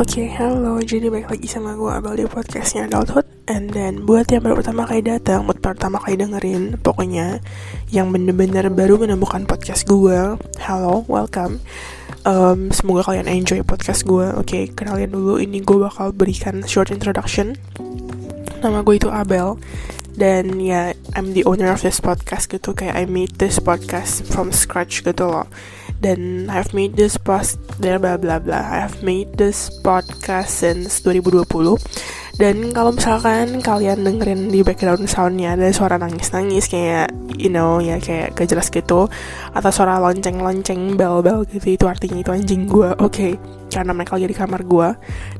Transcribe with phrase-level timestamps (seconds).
[0.00, 0.80] Oke, halo.
[0.80, 3.28] Jadi balik lagi sama gue Abel di podcastnya Adulthood.
[3.44, 7.44] And then buat yang baru pertama kali datang, buat pertama kali dengerin, pokoknya
[7.92, 11.60] yang bener-bener baru menemukan podcast gue, halo, welcome.
[12.24, 14.24] Um, semoga kalian enjoy podcast gue.
[14.40, 15.36] Oke, kenalin dulu.
[15.36, 17.60] Ini gue bakal berikan short introduction.
[18.64, 19.60] Nama gue itu Abel.
[20.16, 22.72] Dan ya, I'm the owner of this podcast gitu.
[22.72, 25.44] Kayak I made this podcast from scratch gitu loh
[26.00, 28.60] dan I've made this post bla bla bla bla.
[28.60, 31.76] I've made this podcast since 2020
[32.40, 38.00] dan kalau misalkan kalian dengerin di background soundnya ada suara nangis-nangis kayak you know ya
[38.00, 39.12] kayak gak jelas gitu.
[39.52, 41.76] Atau suara lonceng-lonceng bel-bel gitu.
[41.76, 43.32] Itu artinya itu anjing gue oke okay.
[43.68, 44.88] karena mereka lagi di kamar gue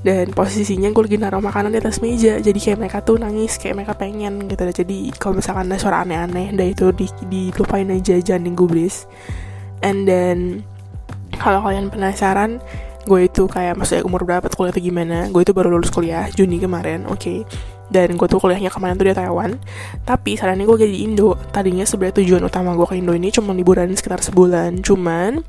[0.05, 2.37] dan posisinya gue lagi naruh makanan di atas meja.
[2.37, 4.61] Jadi kayak mereka tuh nangis kayak mereka pengen gitu.
[4.61, 9.09] Jadi kalau misalkan ada suara aneh-aneh dah itu di, dilupain aja jangan digubris
[9.80, 10.65] and then
[11.41, 12.61] kalau kalian penasaran
[13.09, 16.61] gue itu kayak maksudnya umur berapa kuliah atau gimana gue itu baru lulus kuliah Juni
[16.61, 17.39] kemarin oke okay.
[17.89, 19.58] dan gue tuh kuliahnya kemarin tuh di Taiwan.
[20.06, 21.34] Tapi ini gue jadi di Indo.
[21.51, 24.78] Tadinya sebenarnya tujuan utama gue ke Indo ini cuma liburan sekitar sebulan.
[24.86, 25.42] Cuman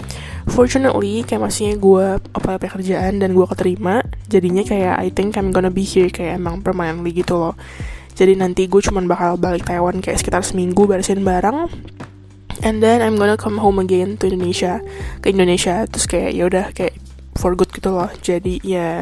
[0.49, 5.69] fortunately kayak maksudnya gue apa pekerjaan dan gue keterima jadinya kayak I think I'm gonna
[5.69, 7.53] be here kayak emang permanently gitu loh.
[8.17, 11.69] Jadi nanti gue cuma bakal balik Taiwan kayak sekitar seminggu beresin barang
[12.61, 14.81] and then I'm gonna come home again to Indonesia
[15.21, 15.85] ke Indonesia.
[15.89, 16.97] Terus kayak ya udah kayak
[17.37, 18.09] for good gitu loh.
[18.21, 18.97] Jadi ya yeah.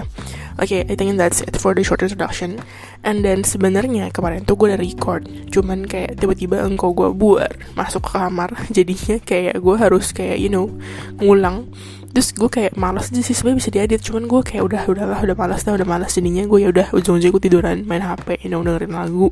[0.60, 2.62] oke okay, I think that's it for the short introduction.
[3.04, 5.28] And then sebenarnya kemarin tuh gue udah record.
[5.52, 8.50] Cuman kayak tiba-tiba engkau gue buat masuk ke kamar.
[8.76, 10.72] Jadinya kayak gue harus kayak you know
[11.20, 11.72] ngulang.
[12.10, 14.02] Terus gue kayak malas aja sih sebenarnya bisa diedit.
[14.02, 17.38] Cuman gue kayak udah udahlah udah malas dah udah malas jadinya gue ya udah ujung-ujung
[17.38, 19.30] gue tiduran main hp you know dengerin lagu.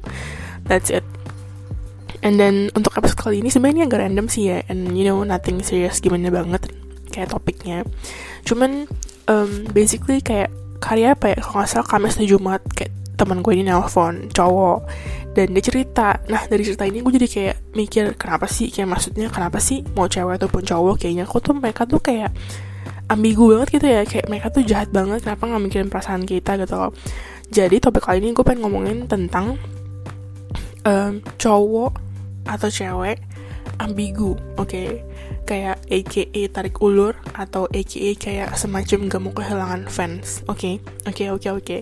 [0.67, 1.07] That's it
[2.25, 5.61] And then untuk episode kali ini sebenarnya agak random sih ya, and you know nothing
[5.61, 6.65] serious gimana banget
[7.13, 7.85] kayak topiknya.
[8.43, 8.89] Cuman
[9.29, 10.49] um, basically kayak
[10.81, 11.37] karya apa ya?
[11.41, 14.85] Kalau nggak salah Kamis atau Jumat kayak teman gue ini nelpon cowok
[15.33, 16.21] dan dia cerita.
[16.29, 18.69] Nah dari cerita ini gue jadi kayak mikir kenapa sih?
[18.69, 22.29] Kayak maksudnya kenapa sih mau cewek ataupun cowok kayaknya kok tuh mereka tuh kayak
[23.09, 24.01] ambigu banget gitu ya.
[24.05, 26.93] Kayak mereka tuh jahat banget kenapa nggak mikirin perasaan kita gitu loh.
[27.49, 29.57] Jadi topik kali ini gue pengen ngomongin tentang
[30.85, 32.06] um, cowok
[32.47, 33.19] atau cewek
[33.77, 34.67] ambigu, oke?
[34.67, 35.05] Okay?
[35.47, 40.57] Kayak AKA tarik ulur atau AKA kayak semacam gak mau kehilangan fans, oke?
[40.57, 40.75] Okay?
[41.07, 41.63] Oke, okay, oke, okay, oke.
[41.63, 41.81] Okay.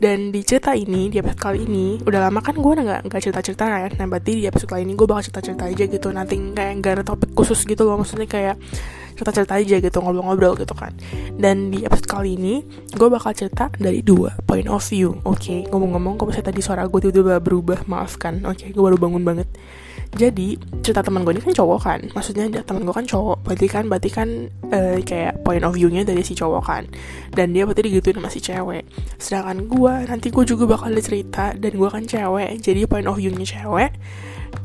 [0.00, 3.64] Dan di cerita ini, di episode kali ini, udah lama kan gue nggak nggak cerita-cerita
[3.66, 3.90] kan?
[3.94, 7.04] Nah, berarti di episode kali ini gue bakal cerita-cerita aja gitu, nanti kayak nggak ada
[7.06, 8.56] topik khusus gitu loh, maksudnya kayak
[9.14, 10.90] cerita-cerita aja gitu ngobrol-ngobrol gitu kan
[11.38, 15.62] dan di episode kali ini gue bakal cerita dari dua point of view oke okay?
[15.70, 19.46] ngomong-ngomong kalau misalnya tadi suara gue tiba-tiba berubah maafkan oke okay, gue baru bangun banget
[20.14, 22.00] jadi cerita teman gue ini kan cowok kan.
[22.14, 23.42] Maksudnya teman gue kan cowok.
[23.42, 24.28] Berarti kan berarti kan
[24.70, 26.86] uh, kayak point of view-nya dari si cowok kan.
[27.34, 28.86] Dan dia berarti digituin sama si cewek.
[29.18, 32.62] Sedangkan gue nanti gue juga bakal ada cerita dan gue kan cewek.
[32.62, 33.90] Jadi point of view-nya cewek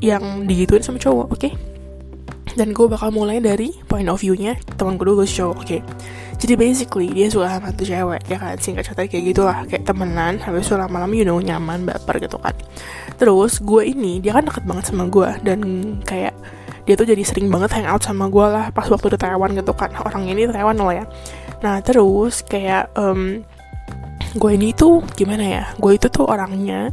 [0.05, 1.41] yang digituin sama cowok oke?
[1.41, 1.53] Okay?
[2.57, 5.65] dan gue bakal mulai dari point of view-nya teman gue dulu si cowok oke?
[5.65, 5.81] okay?
[6.39, 8.55] Jadi basically dia suka sama tuh cewek ya kan?
[8.55, 9.59] Singkat cerita kayak gitulah.
[9.67, 12.55] Kayak temenan habis itu lama-lama you know nyaman baper gitu kan.
[13.19, 15.59] Terus gue ini dia kan deket banget sama gue dan
[16.07, 16.31] kayak
[16.87, 19.91] dia tuh jadi sering banget hangout sama gue lah pas waktu di Taiwan gitu kan.
[19.99, 21.03] Orang ini Taiwan loh ya.
[21.59, 23.43] Nah terus kayak um,
[24.39, 25.63] gue ini tuh gimana ya?
[25.75, 26.87] Gue itu tuh orangnya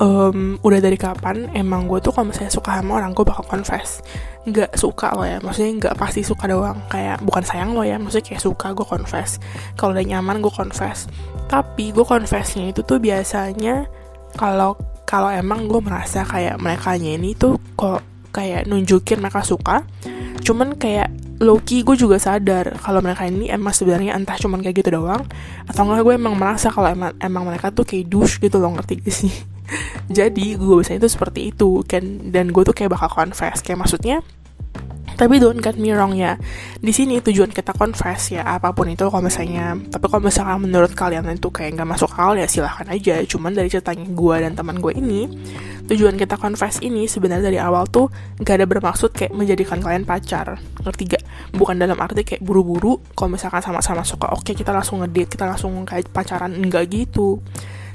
[0.00, 4.04] um, udah dari kapan emang gue tuh kalau misalnya suka sama orang gue bakal confess
[4.46, 5.42] nggak suka lo ya.
[5.42, 6.78] Maksudnya nggak pasti suka doang.
[6.86, 9.42] Kayak bukan sayang lo ya maksudnya kayak suka gue confess.
[9.74, 11.10] Kalau udah nyaman gue confess.
[11.50, 13.90] Tapi gue confessnya itu tuh biasanya
[14.38, 18.02] kalau kalau emang gue merasa kayak mereka ini tuh kok
[18.34, 19.86] kayak nunjukin mereka suka
[20.44, 24.96] cuman kayak Loki gue juga sadar kalau mereka ini emang sebenarnya entah cuman kayak gitu
[24.96, 25.24] doang
[25.68, 29.04] atau enggak gue emang merasa kalau emang, emang mereka tuh kayak douche gitu loh ngerti
[29.04, 29.34] gak sih?
[30.18, 32.32] Jadi gue biasanya itu seperti itu kan.
[32.32, 33.60] Dan gue tuh kayak bakal confess.
[33.60, 34.16] Kayak maksudnya
[35.16, 36.36] tapi don't get me wrong ya.
[36.76, 39.72] Di sini tujuan kita confess ya apa pun itu kalau misalnya.
[39.88, 43.24] Tapi kalau misalnya menurut kalian itu kayak nggak masuk akal ya silahkan aja.
[43.24, 45.24] Cuman dari ceritanya gue dan teman gue ini
[45.88, 48.10] tujuan kita confess ini sebenarnya dari awal tuh
[48.42, 50.60] gak ada bermaksud kayak menjadikan kalian pacar.
[50.84, 51.24] Ngerti gak
[51.56, 55.48] bukan dalam arti kayak buru-buru kalau misalkan sama-sama suka oke okay, kita langsung ngedate kita
[55.48, 57.40] langsung kayak pacaran enggak gitu.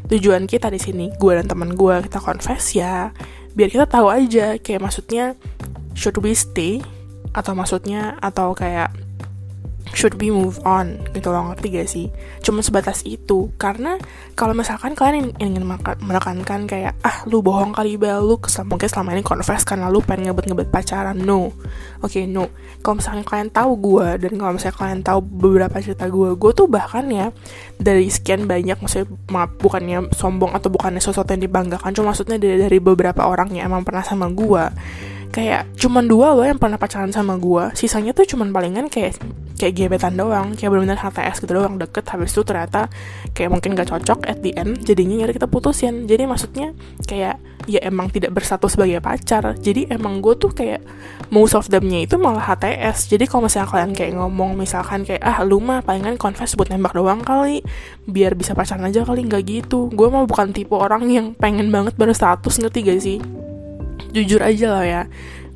[0.09, 3.13] Tujuan kita di sini gue dan teman gue kita confess ya
[3.51, 5.35] biar kita tahu aja kayak maksudnya
[5.91, 6.79] should we stay
[7.31, 8.92] atau maksudnya atau kayak
[9.92, 11.00] should we move on?
[11.12, 12.07] Gitu loh ngerti gak sih?
[12.44, 13.51] Cuma sebatas itu.
[13.60, 14.00] Karena
[14.33, 15.63] kalau misalkan kalian ingin
[16.01, 18.24] menekankan kayak ah lu bohong kali bel.
[18.24, 21.18] Lu kesel mungkin selama ini confess karena lu pengen ngebet-ngebet pacaran.
[21.19, 21.51] No.
[22.01, 22.50] Oke okay, no.
[22.81, 26.66] Kalau misalnya kalian tahu gue dan kalau misalnya kalian tahu beberapa cerita gue gue tuh
[26.66, 27.30] bahkan ya
[27.77, 32.57] dari sekian banyak maksudnya maaf bukannya sombong atau bukannya sesuatu yang dibanggakan cuma maksudnya dari,
[32.57, 34.66] dari beberapa orang yang emang pernah sama gue
[35.31, 39.18] kayak cuman dua loh yang pernah pacaran sama gue sisanya tuh cuman palingan kayak
[39.62, 40.57] kayak gebetan doang.
[40.57, 42.01] Kayak benar-benar HTS gitu doang deket.
[42.10, 42.89] Habis itu ternyata
[43.38, 46.10] kayak mungkin gak cocok at the end jadinya ya kita putusin.
[46.10, 46.74] Jadi maksudnya
[47.06, 47.38] kayak
[47.69, 49.54] ya emang tidak bersatu sebagai pacar.
[49.62, 50.81] Jadi emang gue tuh kayak
[51.30, 55.45] most of themnya itu malah HTS jadi kalau misalnya kalian kayak ngomong misalkan kayak ah
[55.45, 57.62] lu mah palingan confess buat nembak doang kali.
[58.10, 59.30] Biar bisa pacaran aja kali.
[59.30, 59.94] Nggak gitu.
[59.94, 63.19] Gue mah bukan tipe orang yang pengen banget baru status ngerti gak sih
[64.12, 65.02] jujur aja lah ya.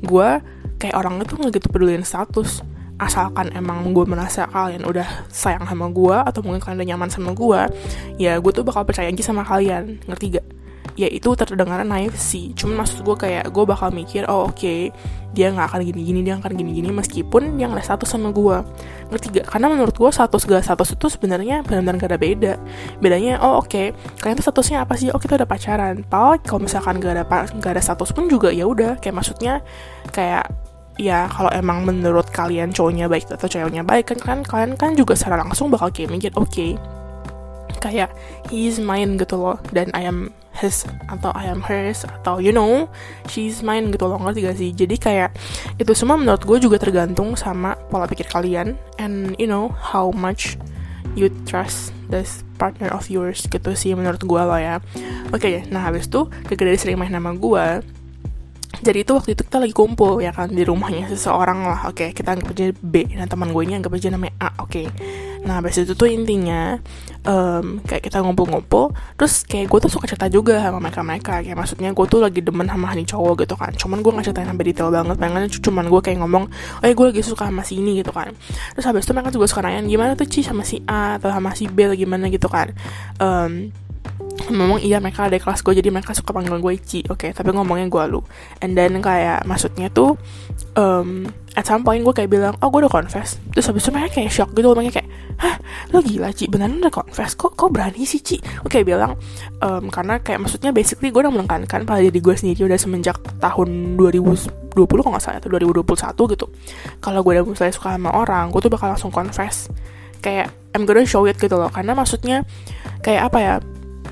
[0.00, 0.40] Gue
[0.76, 2.64] kayak orangnya tuh nggak gitu peduliin status.
[2.96, 7.36] Asalkan emang gue merasa kalian udah sayang sama gue atau mungkin kalian udah nyaman sama
[7.36, 7.60] gue
[8.16, 10.00] ya gue tuh bakal percaya aja sama kalian.
[10.08, 10.46] Ngerti gak
[10.96, 12.56] ya itu terdengar naif sih.
[12.56, 14.88] Cuman maksud gue kayak gue bakal mikir oh oke okay,
[15.36, 18.64] dia nggak akan gini-gini dia akan gini-gini meskipun yang ada status sama gue
[19.12, 22.52] ngerti gak karena menurut gue status gak status itu sebenarnya benar-benar gak ada beda.
[22.98, 23.86] Bedanya oh oke okay,
[24.24, 25.12] kalian tuh statusnya apa sih?
[25.12, 26.00] Oh kita udah pacaran.
[26.08, 27.24] Paul kalau misalkan gak ada
[27.60, 28.96] gak ada status pun juga ya udah.
[28.98, 29.60] Kayak maksudnya
[30.10, 30.48] kayak
[30.96, 35.12] ya kalau emang menurut kalian cowoknya baik atau ceweknya baik kan kan kalian kan juga
[35.12, 36.80] secara langsung bakal kayak mikir oke okay,
[37.86, 38.10] kayak
[38.50, 39.56] he is mine gitu loh.
[39.70, 42.90] Dan I am his atau I am hers atau you know
[43.30, 44.18] she's mine gitu loh.
[44.18, 44.70] Ngerti gak sih?
[44.74, 45.30] Jadi kayak
[45.78, 48.74] itu semua menurut gue juga tergantung sama pola pikir kalian.
[48.98, 50.58] And you know how much
[51.16, 54.82] you trust this partner of yours gitu sih menurut gue loh ya.
[55.30, 57.84] Oke okay, nah habis itu gara-gara sering main nama gue
[58.84, 61.88] jadi itu waktu itu kita lagi kumpul ya kan di rumahnya seseorang lah.
[61.88, 63.08] Oke okay, kita anggap aja B.
[63.16, 64.68] Nah teman gue ini anggap aja namanya A oke.
[64.68, 64.86] okay.
[65.46, 66.82] Nah habis itu tuh intinya
[67.22, 71.42] um, kayak kita ngumpul-ngumpul terus kayak gue tuh suka cerita juga sama mereka-mereka.
[71.46, 73.72] Kayak maksudnya gue tuh lagi demen sama nih cowok gitu kan.
[73.74, 75.16] Cuman gue gak ceritain sampai detail banget.
[75.18, 78.34] Pengen cuman gue kayak ngomong oh ya gue lagi suka sama si ini gitu kan.
[78.74, 81.54] Terus habis itu mereka juga suka nanya gimana tuh Ci sama si A atau sama
[81.54, 82.26] si B lagi gimana?
[82.26, 82.74] Gitu kan.
[83.22, 83.70] Um,
[84.46, 87.50] ngomong iya mereka ada kelas gue jadi mereka suka panggil gue Ici oke okay, tapi
[87.50, 88.20] ngomongnya gue lu.
[88.62, 90.20] And then kayak maksudnya tuh
[90.78, 91.26] um,
[91.56, 93.40] at some point gue kayak bilang oh gue udah confess.
[93.56, 95.08] Terus habis itu mereka kayak shock gitu makanya kayak
[95.40, 95.56] hah
[95.90, 97.32] lo gila Ci beneran udah confess?
[97.32, 98.36] Kok kok berani sih Ci?
[98.60, 99.16] Oke okay, bilang
[99.64, 103.96] um, karena kayak maksudnya basically gue udah menekankan pada diri gue sendiri udah semenjak tahun
[103.96, 106.46] 2020 kalau nggak salah atau 2021 gitu.
[107.00, 109.72] Kalau gue udah mulai suka sama orang gue tuh bakal langsung confess.
[110.20, 111.72] Kayak I'm gonna show it gitu loh.
[111.72, 112.44] Karena maksudnya
[113.00, 113.54] kayak apa ya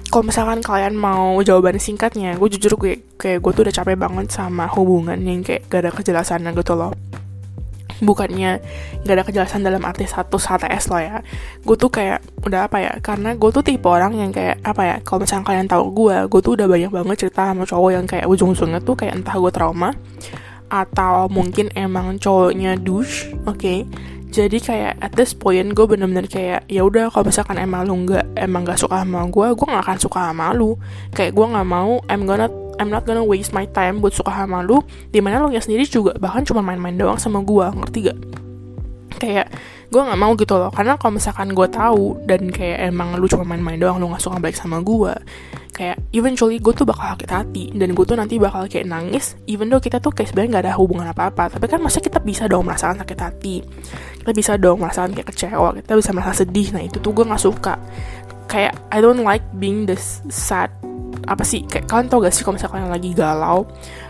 [0.08, 4.31] kalau misalkan kalian mau jawaban singkatnya gue jujur gue kayak gue tuh udah capek banget
[4.31, 6.94] sama hubungan yang kayak gak ada kejelasan gitu loh
[8.02, 8.58] bukannya
[9.06, 11.17] gak ada kejelasan dalam arti satu HTS loh ya
[11.62, 14.96] gue tuh kayak udah apa ya karena gue tuh tipe orang yang kayak apa ya
[15.06, 18.26] kalau misalnya kalian tahu gue gue tuh udah banyak banget cerita sama cowok yang kayak
[18.26, 19.91] ujung-ujungnya tuh kayak entah gue trauma
[20.73, 23.87] atau mungkin emang cowoknya douche oke okay?
[24.35, 28.35] jadi kayak at this point gue bener-bener kayak ya udah kalau misalkan emang lu nggak
[28.35, 30.75] emang nggak suka sama gue gue nggak akan suka sama lu
[31.14, 34.62] kayak gue nggak mau I'm gonna I'm not gonna waste my time buat suka sama
[34.62, 38.18] lu di mana lu sendiri juga bahkan cuma main-main doang sama gue ngerti gak
[39.14, 39.46] kayak
[39.94, 43.46] gue nggak mau gitu loh karena kalau misalkan gue tahu dan kayak emang lu cuma
[43.46, 45.14] main-main doang lu nggak suka balik sama gue
[45.74, 49.70] kayak eventually gue tuh bakal sakit hati dan gue tuh nanti bakal kayak nangis even
[49.70, 52.66] though kita tuh kayak sebenarnya nggak ada hubungan apa-apa tapi kan masa kita bisa dong
[52.66, 53.56] merasakan sakit hati
[54.24, 57.43] kita bisa dong merasakan kayak kecewa kita bisa merasa sedih nah itu tuh gue nggak
[57.44, 57.76] suka.
[58.48, 60.70] Kayak I don't like being this sad
[61.26, 61.64] apa sih?
[61.64, 63.60] Kayak kalian tau gak sih kalau misalnya kalian lagi galau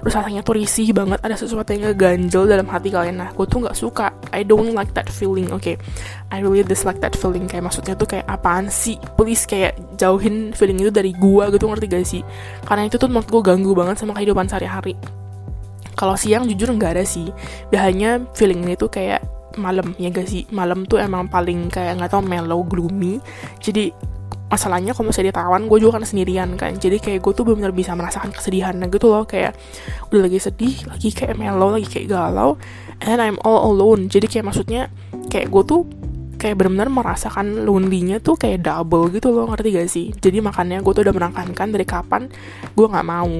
[0.04, 3.16] terus rasanya tuh risih banget ada sesuatu yang ngeganjel dalam hati kalian.
[3.16, 4.12] Nah gue tuh nggak suka.
[4.34, 5.76] I don't like that feeling oke okay?
[6.28, 7.46] I really dislike that feeling.
[7.48, 9.00] Kayak maksudnya tuh kayak apaan sih?
[9.16, 12.22] Please kayak jauhin feeling itu dari gue gitu ngerti gak sih?
[12.66, 14.98] Karena itu tuh menurut gue ganggu banget sama kehidupan sehari-hari.
[15.94, 17.30] Kalau siang jujur nggak ada sih.
[17.70, 19.22] Biasanya feeling ini tuh kayak
[19.54, 20.42] malam ya gak sih?
[20.50, 23.22] Malam tuh emang paling kayak nggak tau mellow gloomy.
[23.62, 23.94] Jadi
[24.52, 26.76] masalahnya kalau misalnya ditawan gue juga kan sendirian kan.
[26.76, 29.24] Jadi kayak gue tuh benar-benar bisa merasakan kesedihan gitu loh.
[29.24, 29.56] Kayak
[30.12, 32.60] udah lagi sedih lagi kayak mellow lagi kayak galau
[33.02, 34.06] and I'm all alone.
[34.12, 34.92] Jadi kayak maksudnya
[35.32, 35.82] kayak gue tuh
[36.38, 39.48] kayak benar-benar merasakan lonely-nya tuh kayak double gitu loh.
[39.48, 40.06] Ngerti gak sih?
[40.12, 42.28] Jadi makanya gue tuh udah menekankan dari kapan
[42.76, 43.32] gue nggak mau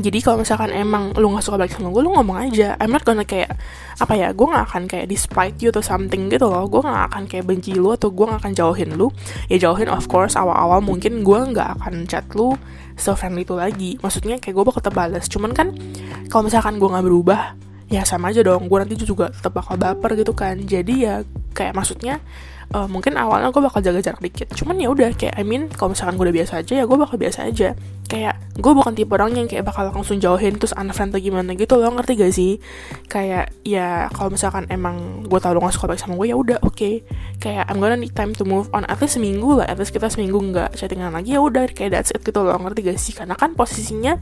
[0.00, 2.80] jadi kalau misalkan emang lu gak suka balik sama gue lu ngomong aja.
[2.80, 3.52] I'm not gonna kayak
[4.00, 6.64] apa ya gue gak akan kayak despite you atau something gitu loh.
[6.64, 9.12] Gue gak akan kayak benci lu atau gue gak akan jauhin lu.
[9.52, 12.56] Ya jauhin of course awal-awal mungkin gue gak akan chat lu
[12.96, 14.00] so friendly itu lagi.
[14.00, 15.76] Maksudnya kayak gue bakal tetap balas cuman kan
[16.32, 17.40] kalau misalkan gue gak berubah
[17.92, 18.72] ya sama aja dong.
[18.72, 20.56] Gue nanti juga tetap bakal baper gitu kan.
[20.56, 21.20] Jadi ya
[21.52, 22.24] kayak maksudnya
[22.72, 24.48] uh, mungkin awalnya gue bakal jaga jarak dikit.
[24.56, 27.16] Cuman ya udah kayak I mean kalau misalkan gue udah biasa aja ya gue bakal
[27.20, 27.68] biasa aja.
[28.08, 31.80] Kayak gue bukan tipe orang yang kayak bakal langsung jauhin terus unfriend atau gimana gitu
[31.80, 32.52] loh ngerti gak sih?
[33.08, 36.76] Kayak ya kalau misalkan emang gue tau lo gak suka sama gue ya udah oke.
[36.76, 36.94] Okay.
[37.38, 40.06] kayak I'm gonna need time to move on at least seminggu lah at least kita
[40.06, 43.12] seminggu nggak chattingan lagi ya udah kayak that's it gitu loh ngerti gak sih?
[43.16, 44.16] Karena kan posisinya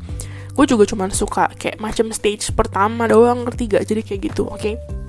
[0.50, 3.84] gue juga cuma suka kayak macam stage pertama doang ngerti gak?
[3.86, 4.60] Jadi kayak gitu oke.
[4.60, 4.99] okay?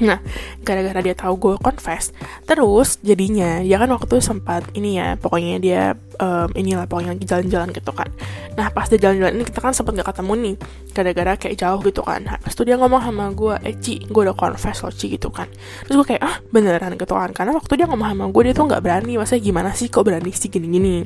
[0.00, 0.18] Nah,
[0.64, 2.16] gara-gara dia tahu gue confess,
[2.48, 5.82] terus jadinya ya kan waktu itu sempat ini ya, pokoknya dia
[6.16, 8.08] um, inilah pokoknya lagi jalan-jalan gitu kan.
[8.56, 10.54] Nah, pas dia jalan-jalan ini kita kan sempat gak ketemu nih,
[10.96, 12.24] gara-gara kayak jauh gitu kan.
[12.24, 15.46] Nah, itu dia ngomong sama gue, eh Ci, gue udah confess loh Ci gitu kan.
[15.84, 18.64] Terus gue kayak, ah beneran gitu kan, karena waktu dia ngomong sama gue dia tuh
[18.72, 21.04] nggak berani, maksudnya gimana sih kok berani sih gini-gini.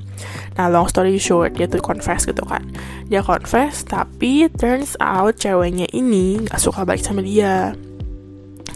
[0.54, 2.62] Nah, long story short, dia tuh confess gitu kan.
[3.10, 7.74] Dia confess, tapi turns out ceweknya ini gak suka baik sama dia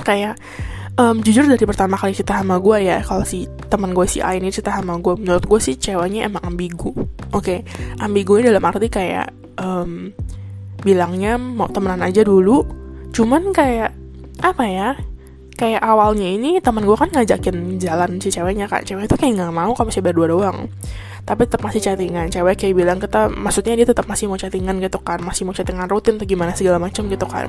[0.03, 0.35] kayak
[1.01, 4.37] um, jujur dari pertama kali cerita sama gue ya kalau si teman gue si A
[4.37, 7.59] ini cerita sama gue menurut gue sih ceweknya emang ambigu oke okay?
[8.03, 10.13] ambigu ini dalam arti kayak um,
[10.81, 12.65] bilangnya mau temenan aja dulu
[13.11, 13.93] cuman kayak
[14.41, 14.91] apa ya
[15.61, 19.53] kayak awalnya ini teman gue kan ngajakin jalan si ceweknya kak cewek itu kayak nggak
[19.53, 20.73] mau kalau masih berdua doang
[21.25, 22.29] tapi tetap masih chattingan.
[22.33, 25.21] Cewek kayak bilang kita maksudnya dia tetap masih mau chattingan gitu kan.
[25.23, 27.49] Masih mau chattingan rutin atau gimana segala macam gitu kan.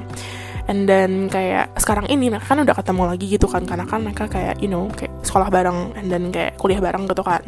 [0.70, 3.63] And then kayak sekarang ini mereka kan udah ketemu lagi gitu kan.
[3.66, 7.24] Karena kan mereka kayak you know kayak sekolah bareng and then kayak kuliah bareng gitu
[7.25, 7.42] kan.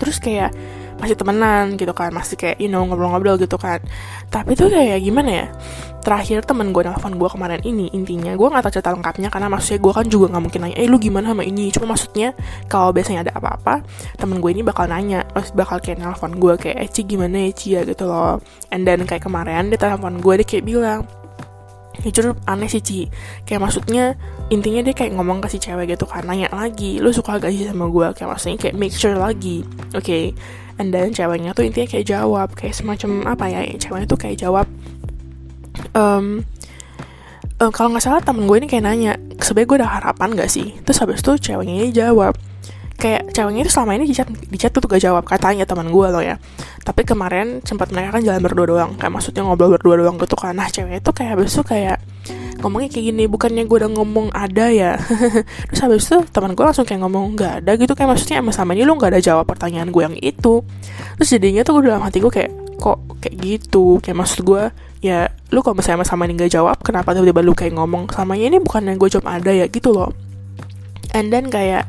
[0.00, 0.54] Terus kayak
[1.00, 3.80] masih temenan gitu kan masih kayak you know ngobrol-ngobrol gitu kan.
[4.28, 5.46] Tapi tuh kayak gimana ya
[6.00, 9.80] terakhir temen gue nelfon gue kemarin ini intinya gue nggak tahu cerita lengkapnya karena maksudnya
[9.84, 11.68] gue kan juga nggak mungkin nanya eh lu gimana sama ini?
[11.72, 12.28] Cuma maksudnya
[12.68, 13.84] kalau biasanya ada apa-apa
[14.16, 17.66] temen gue ini bakal nanya terus bakal kayak nelfon gue kayak eh, gimana ya Ci?
[17.76, 18.40] Ya gitu loh.
[18.72, 21.00] And then kayak kemarin dia telepon gue dia kayak bilang
[22.00, 23.00] jujur aneh sih Ci.
[23.44, 24.16] Kayak maksudnya
[24.48, 27.68] intinya dia kayak ngomong ke si cewek gitu kan nanya lagi lu suka gak sih
[27.68, 29.60] sama gue kayak maksudnya kayak make sure lagi
[29.92, 30.32] oke.
[30.80, 34.66] And then ceweknya tuh intinya kayak jawab kayak semacam apa ya ceweknya tuh kayak jawab
[35.92, 36.40] um,
[37.60, 39.12] um, kalau nggak salah temen gue ini kayak nanya
[39.44, 40.76] sebenernya gue ada harapan gak sih?
[40.84, 42.34] Terus habis itu ceweknya ini jawab
[43.00, 46.06] kayak ceweknya itu selama ini di chat di chat tuh gak jawab katanya teman gue
[46.12, 46.36] loh ya.
[46.84, 50.52] Tapi kemarin sempat mereka kan jalan berdua doang kayak maksudnya ngobrol berdua doang gitu kan.
[50.52, 51.98] Nah cewek itu kayak habis itu kayak
[52.60, 55.00] ngomongnya kayak gini bukannya gue udah ngomong ada ya?
[55.72, 57.92] Terus habis itu teman gue langsung kayak ngomong nggak ada gitu.
[57.96, 60.60] Kayak maksudnya emang sama ini lu nggak ada jawab pertanyaan gue yang itu.
[61.16, 63.96] Terus jadinya tuh gue dalam hati gue kayak kok kayak gitu?
[64.04, 64.68] Kayak maksud gue
[65.00, 68.60] ya lu kalau misalnya sama ini nggak jawab kenapa tiba-tiba lu kayak ngomong sama ini
[68.60, 69.64] bukan yang gue jawab ada ya?
[69.72, 70.12] Gitu loh.
[71.16, 71.88] And then kayak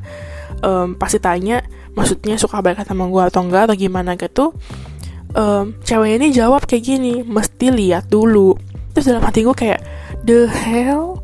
[0.66, 1.62] um, pasti tanya
[1.94, 4.18] maksudnya suka balik sama gue atau enggak atau gimana?
[4.18, 4.54] Gitu.
[5.32, 8.58] Um, ceweknya ini jawab kayak gini mesti lihat dulu.
[8.92, 9.80] Terus dalam hati gue kayak
[10.28, 11.21] the hell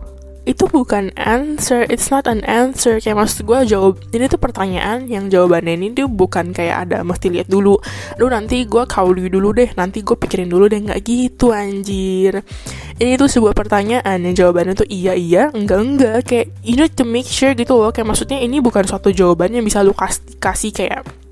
[0.47, 3.03] itu bukan answer, it's not an answer.
[3.03, 7.27] Kayak maksud gue jawab, ini tuh pertanyaan yang jawabannya ini tuh bukan kayak ada mesti
[7.27, 7.75] lihat dulu.
[8.15, 12.39] Lu nanti gue kauli dulu deh, nanti gue pikirin dulu deh, nggak gitu anjir.
[12.95, 16.17] Ini tuh sebuah pertanyaan yang jawabannya tuh iya iya, enggak enggak.
[16.23, 17.91] Kayak you need to make sure gitu loh.
[17.91, 21.26] Kayak maksudnya ini bukan suatu jawaban yang bisa lu kasih, kasih kayak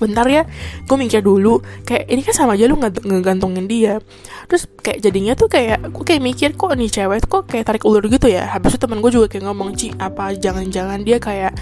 [0.00, 0.42] bentar ya
[0.88, 4.00] gue mikir dulu kayak ini kan sama aja lu nggak ngegantungin dia.
[4.48, 8.02] Terus kayak jadinya tuh kayak gue kayak mikir kok nih cewek kok kayak tarik ulur
[8.08, 8.48] gitu ya?
[8.50, 11.52] Habis itu teman gue juga kayak ngomong Ci apa jangan-jangan dia kayak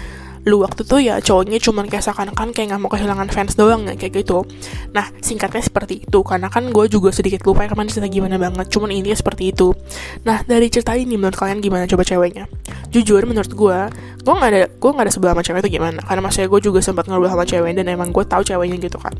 [0.47, 3.95] lu waktu tuh ya cowoknya cuman kayak seakan-akan kayak nggak mau kehilangan fans doang ya
[3.99, 4.47] kayak gitu.
[4.95, 8.71] Nah singkatnya seperti itu karena kan gue juga sedikit lupa ya kemarin cerita gimana banget
[8.71, 9.75] cuman intinya seperti itu.
[10.23, 12.47] Nah dari cerita ini menurut kalian gimana coba ceweknya?
[12.93, 13.79] Jujur menurut gue
[14.23, 16.79] gue nggak ada gue nggak ada sebelah sama cewek itu gimana karena maksudnya gue juga
[16.79, 19.13] sempat ngobrol sama cewek dan emang gue tahu ceweknya gitu kan.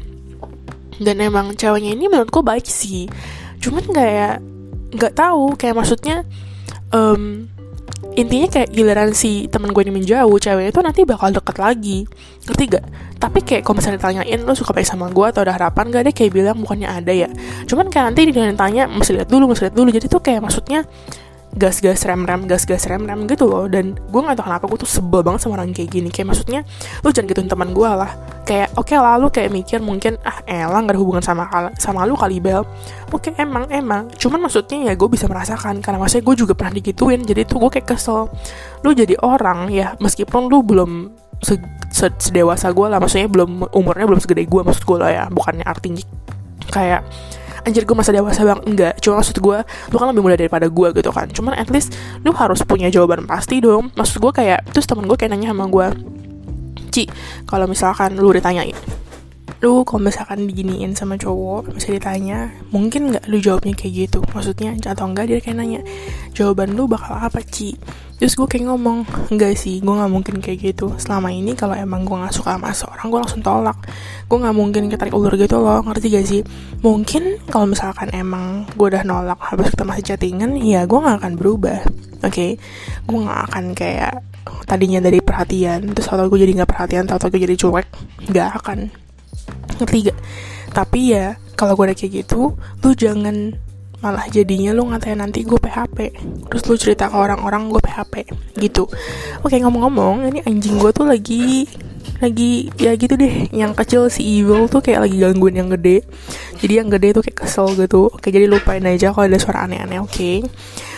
[1.00, 3.08] Dan emang ceweknya ini menurut gue baik sih
[3.60, 4.36] cuman kayak
[4.96, 6.24] nggak tahu kayak maksudnya
[6.96, 7.48] um,
[8.18, 11.98] intinya kayak giliran si temen gue ini menjauh cewek itu nanti bakal deket lagi.
[12.50, 12.86] Ngerti gak?
[13.22, 16.02] Tapi kayak kalau misalnya ditanyain lo suka baik sama gue atau ada harapan gak?
[16.10, 17.30] Deh kayak bilang bukannya ada ya.
[17.70, 19.90] Cuman kayak nanti dia tanya mesti lihat dulu mesti lihat dulu.
[19.94, 20.86] Jadi tuh kayak maksudnya
[21.58, 23.66] gas-gas rem-rem gas-gas rem-rem gitu loh.
[23.66, 26.10] Dan gue gak tau kenapa gue tuh sebel banget sama orang kayak gini.
[26.14, 26.62] Kayak maksudnya
[27.02, 28.12] lu jangan gituin teman gue lah.
[28.46, 31.50] Kayak oke okay lah lu kayak mikir mungkin ah elang gak ada hubungan sama
[31.82, 32.62] sama lu kali bel.
[33.10, 34.12] Oke okay, emang emang.
[34.14, 35.82] Cuman maksudnya ya gue bisa merasakan.
[35.82, 37.26] Karena maksudnya gue juga pernah digituin.
[37.26, 38.30] Jadi tuh gue kayak kesel.
[38.86, 40.92] Lu jadi orang ya meskipun lu belum
[41.42, 41.58] se
[41.90, 43.02] -se sedewasa gue lah.
[43.02, 45.24] Maksudnya belum umurnya belum segede gue maksud gue lah ya.
[45.34, 46.06] Bukannya artinya
[46.70, 47.02] kayak
[47.64, 48.94] anjir gue masa dewasa bang enggak.
[49.04, 51.28] Cuma maksud gue lu kan lebih muda daripada gue gitu kan.
[51.32, 53.92] Cuman at least lu harus punya jawaban pasti dong.
[53.96, 55.88] Maksud gue kayak terus temen gue kayak nanya sama gue
[56.90, 57.06] Ci
[57.46, 58.74] kalau misalkan lu ditanyain
[59.60, 64.20] lu kalau misalkan diginiin sama cowok bisa ditanya mungkin nggak lu jawabnya kayak gitu.
[64.32, 65.82] Maksudnya atau enggak dia kayak nanya
[66.32, 67.76] jawaban lu bakal apa Ci?
[68.20, 70.96] Terus gue kayak ngomong enggak sih gue nggak mungkin kayak gitu.
[70.96, 73.78] Selama ini kalau emang gue nggak suka sama seorang gue langsung tolak.
[74.32, 76.42] Gue nggak mungkin ketarik ulur gitu loh ngerti gak sih?
[76.80, 81.34] Mungkin kalau misalkan emang gue udah nolak habis kita masih chattingan ya gue nggak akan
[81.36, 81.84] berubah
[82.24, 82.32] oke?
[82.32, 82.56] Okay?
[83.08, 84.24] gue nggak akan kayak
[84.66, 87.88] tadinya dari perhatian terus atau gue jadi nggak perhatian atau gue jadi cuek
[88.32, 88.80] nggak akan
[89.80, 90.20] ngerti gak
[90.76, 93.58] tapi ya kalau gue udah kayak gitu lu jangan
[94.00, 95.98] malah jadinya lu ngatain nanti gue PHP
[96.48, 98.32] terus lu cerita ke orang-orang gue PHP
[98.64, 98.88] gitu.
[99.44, 101.68] Oke ngomong-ngomong ini anjing gue tuh lagi
[102.24, 103.52] lagi ya gitu deh.
[103.52, 106.08] Yang kecil si evil tuh kayak lagi gangguin yang gede.
[106.64, 108.08] Jadi yang gede tuh kayak kesel gitu.
[108.08, 110.12] Oke jadi lupain aja kalau ada suara aneh-aneh oke?
[110.16, 110.48] Okay?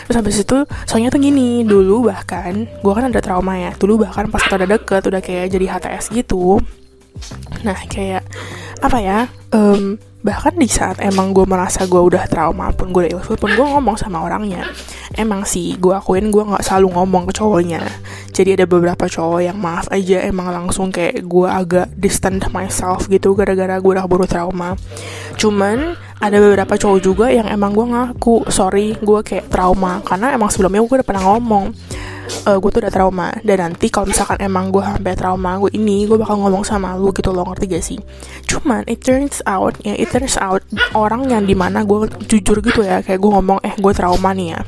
[0.02, 3.74] terus habis itu soalnya tuh gini dulu bahkan gue kan ada trauma ya.
[3.74, 6.62] Dulu bahkan pas kita udah deket udah kayak jadi HTS gitu
[7.62, 8.26] nah kayak
[8.82, 9.18] apa ya
[9.54, 13.50] um, bahkan di saat emang gue merasa gue udah trauma pun gue udah ilfil pun
[13.58, 14.62] gue ngomong sama orangnya.
[15.18, 17.82] Emang sih gue akuin gue nggak selalu ngomong ke cowoknya.
[18.30, 23.34] Jadi ada beberapa cowok yang maaf aja emang langsung kayak gue agak distant myself gitu
[23.34, 24.78] gara-gara gue udah buru trauma.
[25.34, 30.06] Cuman ada beberapa cowok juga yang emang gue ngaku sorry gue kayak trauma.
[30.06, 31.74] Karena emang sebelumnya gue udah pernah ngomong
[32.46, 33.28] uh, gue tuh udah trauma.
[33.40, 37.12] Dan nanti kalau misalkan emang gue sampai trauma gue ini gue bakal ngomong sama lu
[37.14, 37.98] gitu loh ngerti gak sih?
[38.48, 40.64] Cuman it turns out ya it turns out
[40.96, 44.56] orang yang di mana gue jujur gitu ya kayak gue ngomong eh gue trauma nih
[44.56, 44.60] ya.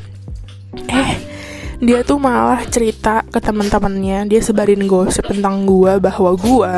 [0.90, 1.12] Eh
[1.84, 6.74] dia tuh malah cerita ke teman-temannya dia sebarin gosip tentang gue bahwa gue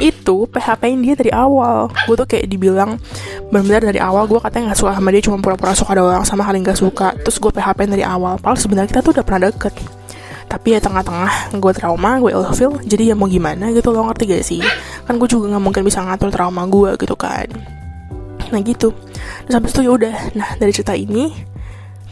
[0.00, 1.90] itu PHP-in dia dari awal.
[2.08, 2.96] Gue tuh kayak dibilang
[3.52, 6.56] benar-benar dari awal gue katanya nggak suka sama dia cuma pura-pura suka doang sama hal
[6.56, 7.12] yang gak suka.
[7.20, 8.40] Terus gue PHP-in dari awal.
[8.40, 9.74] Padahal sebenarnya kita tuh udah pernah deket
[10.52, 14.44] tapi ya tengah-tengah gue trauma gue ilfil jadi ya mau gimana gitu lo ngerti gak
[14.44, 14.60] sih?
[15.08, 17.48] Kan gue juga nggak mungkin bisa ngatur trauma gue gitu kan.
[18.52, 18.92] Nah gitu.
[19.48, 20.14] Terus habis itu ya udah.
[20.36, 21.32] Nah dari cerita ini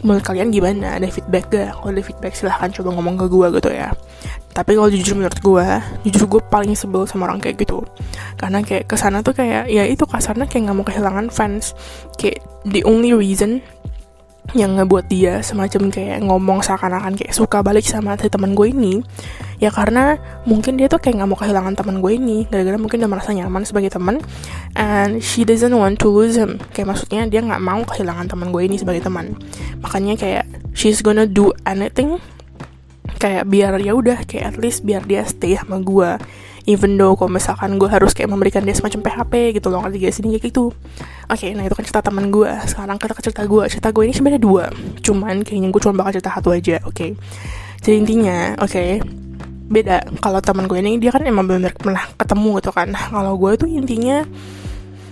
[0.01, 0.97] menurut kalian gimana?
[0.97, 1.69] Ada feedback gak?
[1.77, 3.93] Kalau ada feedback silahkan coba ngomong ke gue gitu ya.
[4.57, 5.65] Tapi kalau jujur menurut gue
[6.09, 7.85] jujur gue paling sebel sama orang kayak gitu.
[8.41, 11.77] Karena kayak ke sana tuh kayak ya itu kasarnya kayak nggak mau kehilangan fans.
[12.17, 13.61] Kayak the only reason
[14.51, 18.99] yang ngebuat dia semacam kayak ngomong seakan-akan kayak suka balik sama si teman gue ini
[19.63, 23.07] ya karena mungkin dia tuh kayak nggak mau kehilangan teman gue ini gara-gara mungkin dia
[23.07, 24.19] merasa nyaman sebagai teman
[24.75, 26.59] and she doesn't want to lose him.
[26.75, 29.39] Kayak maksudnya dia nggak mau kehilangan teman gue ini sebagai teman.
[29.79, 32.19] Makanya kayak she's gonna do anything
[33.21, 36.17] kayak biar ya udah kayak at least biar dia stay sama gue
[36.65, 40.13] even though kalau misalkan gue harus kayak memberikan dia semacam PHP gitu loh ngerti gak
[40.13, 40.21] sih?
[40.21, 40.65] Kayak gitu.
[40.69, 44.03] Oke okay, nah itu kan cerita teman gue sekarang kita ke cerita gue cerita gue
[44.05, 44.65] ini sebenarnya dua.
[45.01, 46.95] Cuman kayaknya gue cuma bakal cerita satu aja oke?
[46.95, 47.11] Okay?
[47.81, 49.01] jadi intinya oke okay,
[49.71, 49.97] beda.
[50.21, 52.87] Kalau teman gue ini dia kan emang benar pernah ketemu gitu kan.
[52.93, 54.21] Nah, kalau gue tuh intinya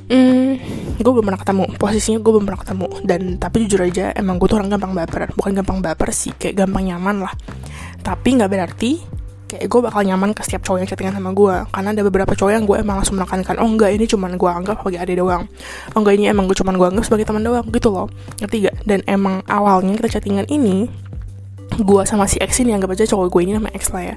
[0.09, 0.57] Hmm,
[0.97, 1.65] gue belum pernah ketemu.
[1.77, 2.87] Posisinya gue belum pernah ketemu.
[3.05, 5.29] Dan tapi jujur aja emang gue tuh orang gampang baper.
[5.37, 7.33] Bukan gampang baper sih kayak gampang nyaman lah.
[8.01, 8.91] Tapi nggak berarti
[9.49, 12.51] kayak gue bakal nyaman ke setiap cowok yang chattingan sama gue karena ada beberapa cowok
[12.53, 15.43] yang gue emang langsung menekankan oh enggak ini cuman gue anggap sebagai adik doang.
[15.97, 17.65] Oh enggak ini emang gue cuman gue anggap sebagai teman doang.
[17.73, 18.07] Gitu loh.
[18.37, 20.85] Ngerti gak dan emang awalnya kita chattingan ini
[21.79, 24.15] gue sama si X ini anggap aja cowok gue ini nama X lah ya.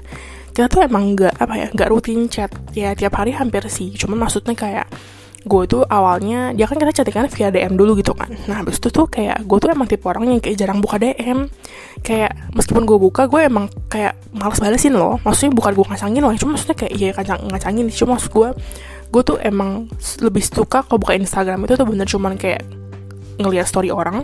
[0.53, 2.53] Kita tuh emang nggak apa ya nggak rutin chat.
[2.77, 3.89] Ya tiap hari hampir sih.
[3.97, 4.85] Cuman maksudnya kayak
[5.43, 8.31] gue tuh awalnya dia kan kita chattingan via DM dulu gitu kan.
[8.47, 11.51] Nah habis itu tuh kayak gue tuh emang tipe orang yang kayak jarang buka DM
[11.99, 15.19] kayak meskipun gue buka gue emang kayak males balesin loh.
[15.19, 17.85] Maksudnya bukan gue ngacangin loh cuma maksudnya kayak iya ngacang ngacangin.
[17.91, 18.49] Cuma maksud gue
[19.13, 19.91] gue tuh emang
[20.23, 22.63] lebih suka kalau buka Instagram itu tuh bener cuman kayak
[23.37, 24.23] ngeliat story orang.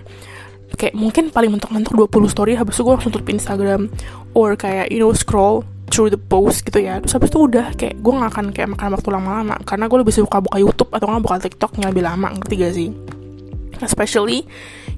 [0.80, 3.92] Kayak mungkin paling mentok-mentok 20 story habis itu gue langsung tutup Instagram.
[4.32, 7.02] Or kayak you know scroll through the post gitu ya.
[7.02, 9.56] Terus habis itu udah kayak gue gak akan kayak makan waktu lama-lama.
[9.66, 12.74] Karena gue lebih suka buka YouTube atau nggak buka TikTok yang lebih lama ngerti gak
[12.74, 12.90] sih?
[13.82, 14.46] Especially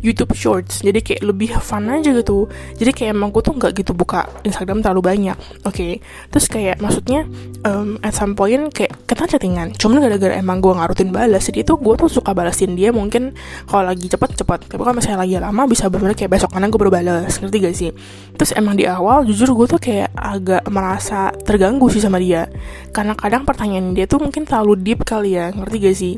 [0.01, 0.81] YouTube Shorts.
[0.81, 2.49] Jadi kayak lebih fun aja gitu.
[2.75, 5.37] Jadi kayak emang gue tuh nggak gitu buka Instagram terlalu banyak.
[5.65, 5.73] Oke.
[5.73, 5.93] Okay?
[6.29, 7.25] terus kayak maksudnya
[7.65, 9.73] um, at some point kayak kita chattingan.
[9.77, 13.37] Cuman gara-gara emang gue nggak rutin balas jadi itu gue tuh suka balasin dia mungkin
[13.69, 16.79] kalau lagi cepet cepet tapi kalau misalnya lagi lama bisa bener kayak besok kanan gue
[16.81, 17.37] baru balas.
[17.37, 17.91] Ngerti gak sih?
[18.35, 22.49] Terus emang di awal jujur gue tuh kayak agak merasa terganggu sih sama dia.
[22.89, 25.53] Karena kadang pertanyaan dia tuh mungkin terlalu deep kali ya.
[25.53, 26.15] Ngerti gak sih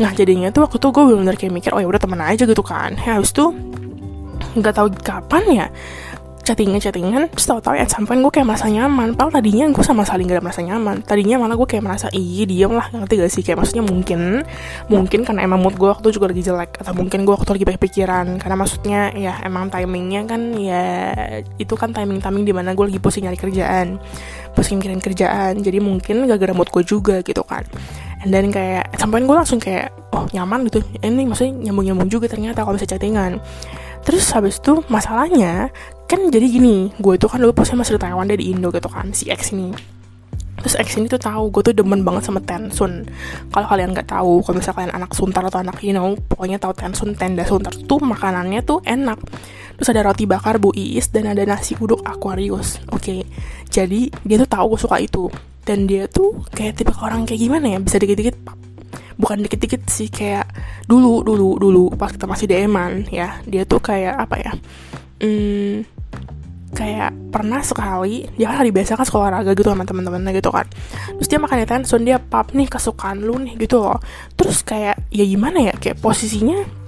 [0.00, 2.62] Nah jadinya tuh waktu tuh gue bener-bener kayak mikir oh ya udah temen aja gitu
[2.64, 2.98] kan.
[2.98, 3.54] Ya habis tuh
[4.54, 5.66] nggak tahu kapan ya
[6.44, 9.16] chattingan chattingan terus tau tau some point gue kayak merasa nyaman.
[9.16, 11.00] Padahal tadinya gue sama saling gak merasa nyaman.
[11.00, 13.40] Tadinya malah gue kayak merasa iya diem lah ngerti gak sih?
[13.40, 14.44] Kayak maksudnya mungkin
[14.92, 17.82] mungkin karena emang mood gue waktu juga lagi jelek atau mungkin gue waktu lagi banyak
[17.82, 20.84] pikiran karena maksudnya ya emang timingnya kan ya
[21.56, 23.96] itu kan timing timing di mana gue lagi pusing nyari kerjaan
[24.52, 25.64] pusing mikirin kerjaan.
[25.64, 27.64] Jadi mungkin gak gara mood gue juga gitu kan
[28.32, 30.80] then kayak sampai gue langsung kayak oh nyaman gitu.
[31.02, 33.42] Ini maksudnya nyambung nyambung juga ternyata kalau bisa chattingan.
[34.04, 35.72] Terus habis itu masalahnya
[36.04, 38.88] kan jadi gini gue itu kan dulu posnya masih di Taiwan dia di Indo gitu
[38.92, 39.72] kan si X ini.
[40.60, 43.04] Terus X ini tuh tahu gue tuh demen banget sama Tensun
[43.52, 46.72] kalau kalian nggak tahu kalau misalnya kalian anak Suntar atau anak you know pokoknya tahu
[46.76, 49.20] Tensun tenda Suntar tuh makanannya tuh enak.
[49.74, 53.00] Terus ada roti bakar Bu Iis dan ada nasi uduk Aquarius oke.
[53.00, 53.20] Okay.
[53.68, 55.28] jadi dia tuh tahu gue suka itu
[55.64, 57.78] dan dia tuh kayak tipe orang kayak gimana ya?
[57.80, 58.36] Bisa dikit-dikit
[59.14, 60.50] bukan dikit-dikit sih kayak
[60.90, 64.52] dulu dulu dulu pas kita masih deman ya dia tuh kayak apa ya?
[65.24, 65.88] Hmm,
[66.74, 70.66] kayak pernah sekali dia kan hari biasa kan sekolah olahraga gitu sama teman-temannya gitu kan.
[71.16, 74.02] Terus dia makan tension dia pap nih kesukaan lu nih gitu loh.
[74.34, 75.74] Terus kayak ya gimana ya?
[75.78, 76.83] Kayak posisinya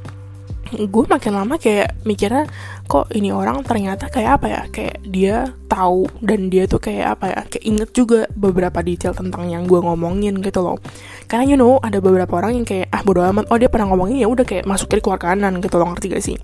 [0.75, 2.51] gue makin lama kayak mikirnya
[2.91, 4.63] kok ini orang ternyata kayak apa ya?
[4.71, 5.37] Kayak dia
[5.71, 7.41] tahu dan dia tuh kayak apa ya?
[7.47, 10.79] Kayak inget juga beberapa detail tentang yang gue ngomongin gitu loh.
[11.31, 13.47] Karena you know ada beberapa orang yang kayak ah bodo amat.
[13.51, 16.25] Oh dia pernah ngomongin ya udah kayak masuk ke keluar kanan gitu loh ngerti gak
[16.25, 16.37] sih?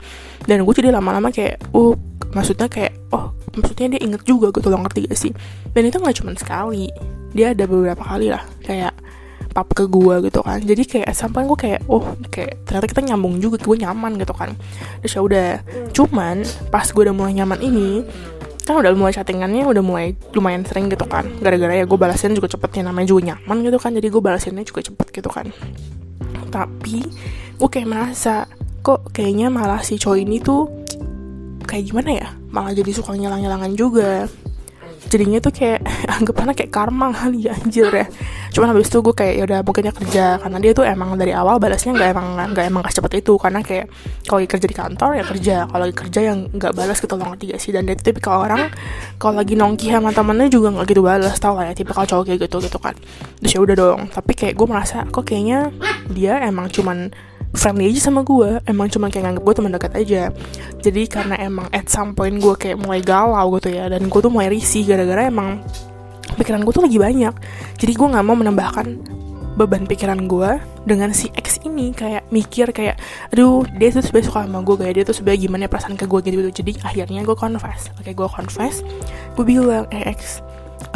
[0.47, 1.95] Dan gue jadi lama-lama kayak uh
[2.33, 5.33] maksudnya kayak oh maksudnya dia inget juga gitu loh ngerti gak sih?
[5.75, 6.87] Dan itu nggak cuma sekali.
[7.33, 8.93] Dia ada beberapa kali lah kayak
[9.53, 10.59] pap ke gue gitu kan.
[10.59, 14.57] Jadi kayak sampai gue kayak oh kayak ternyata kita nyambung juga gue nyaman gitu kan.
[15.05, 15.49] Terus ya udah.
[15.93, 18.03] Cuman pas gue udah mulai nyaman ini
[18.63, 21.29] kan udah mulai chattingannya udah mulai lumayan sering gitu kan.
[21.39, 23.91] Gara-gara ya gue balasin juga cepet ya namanya juga nyaman gitu kan.
[23.95, 25.47] Jadi gue balasinnya juga cepet gitu kan.
[26.49, 27.05] Tapi
[27.59, 28.49] gue kayak merasa
[28.83, 30.67] kok kayaknya malah si cowok ini tuh
[31.67, 32.29] kayak gimana ya?
[32.53, 34.27] Malah jadi suka ngilang-ngilangan juga
[35.09, 35.81] jadinya tuh kayak
[36.21, 38.07] anggapannya kayak karma kali ya anjir ya.
[38.53, 40.25] Cuman habis itu gue kayak ya udah mungkinnya kerja.
[40.39, 43.35] Karena dia tuh emang dari awal balasnya nggak emang nggak emang cepet itu.
[43.41, 43.87] Karena kayak
[44.29, 45.57] kalau lagi kerja di kantor ya kerja.
[45.67, 47.71] Kalau lagi kerja yang nggak balas gitu loh ngerti gak sih?
[47.73, 48.69] Dan dia tuh kalau orang
[49.17, 52.25] kalau lagi nongki sama temennya juga nggak gitu balas tau lah ya tipe kalau cowok
[52.29, 52.95] kayak gitu gitu kan.
[53.41, 54.01] Terus ya udah dong.
[54.13, 55.73] Tapi kayak gue merasa kok kayaknya
[56.13, 57.11] dia emang cuman
[57.53, 60.23] friendly aja sama gue emang cuma kayak nganggep gue teman dekat aja.
[60.81, 64.33] Jadi karena emang at some point gue kayak mulai galau gitu ya dan gue tuh
[64.33, 65.61] mulai risih gara-gara emang
[66.41, 67.35] pikiran gue tuh lagi banyak.
[67.77, 68.87] Jadi gue nggak mau menambahkan
[69.53, 70.51] beban pikiran gue
[70.89, 71.93] dengan si X ini.
[71.93, 72.97] Kayak mikir kayak
[73.31, 76.21] aduh dia tuh sebenernya suka sama gue kayak dia tuh sebenernya gimana perasaan ke gue
[76.25, 77.93] gitu gitu jadi akhirnya gue confess.
[78.01, 78.81] Oke gue confess.
[79.37, 80.41] Gue bilang eh X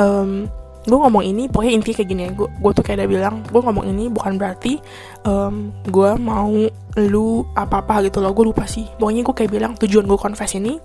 [0.01, 0.49] um,
[0.87, 2.31] gue ngomong ini pokoknya inti kayak gini ya.
[2.33, 4.79] Gue gue tuh kayak udah bilang gue ngomong ini bukan berarti
[5.27, 6.51] um, gue mau
[6.96, 8.31] lu apa apa gitu loh.
[8.33, 8.87] Gue lupa sih.
[8.96, 10.79] Pokoknya gue kayak bilang tujuan gue confess ini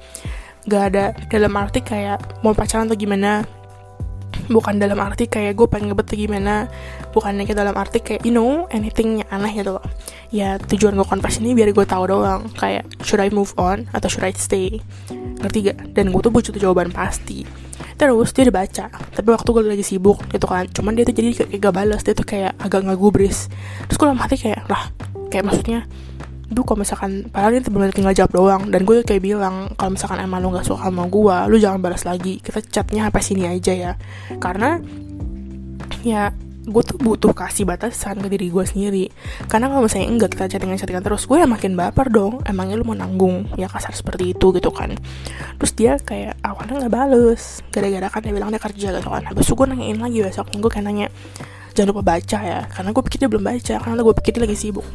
[0.62, 3.46] gak ada dalam arti kayak mau pacaran atau gimana.
[4.52, 6.66] Bukan dalam arti kayak gue pengen ngebet gimana.
[7.14, 9.86] Bukan kayak dalam arti kayak you know anything yang aneh gitu loh
[10.32, 14.08] ya tujuan gue confess ini biar gue tahu doang kayak should I move on atau
[14.08, 14.80] should I stay?
[15.44, 15.78] Ngerti gak?
[15.92, 17.44] Dan gue tuh butuh jawaban pasti.
[18.00, 20.66] Terus dia udah baca tapi waktu gue lagi sibuk gitu kan.
[20.72, 23.52] Cuman dia tuh jadi kayak gak balas dia tuh kayak agak nggak gubris
[23.86, 24.90] terus gue lama hati kayak lah
[25.28, 25.84] kayak maksudnya
[26.52, 28.64] duh kalau misalkan padahal dia benar tinggal jawab doang.
[28.68, 32.04] Dan gue kayak bilang kalau misalkan emang lo nggak suka sama gue lu jangan balas
[32.08, 32.40] lagi.
[32.44, 33.92] Kita chatnya apa sini aja ya.
[34.40, 34.80] Karena
[36.04, 36.32] ya
[36.62, 39.06] gue tuh butuh kasih batasan ke diri gue sendiri.
[39.50, 42.46] Karena kalau misalnya enggak kita chattingan chattingan terus gue ya makin baper dong.
[42.46, 44.94] Emangnya lu mau nanggung ya kasar seperti itu gitu kan.
[45.58, 47.66] Terus dia kayak awalnya nggak bales.
[47.74, 49.24] Gara-gara kan dia bilang dia kerja gitu kan.
[49.26, 51.08] Habis itu gue nanyain lagi besok gue kayak nanya
[51.74, 52.60] jangan lupa baca ya.
[52.70, 54.86] Karena gue pikir dia belum baca karena gue pikir dia lagi sibuk.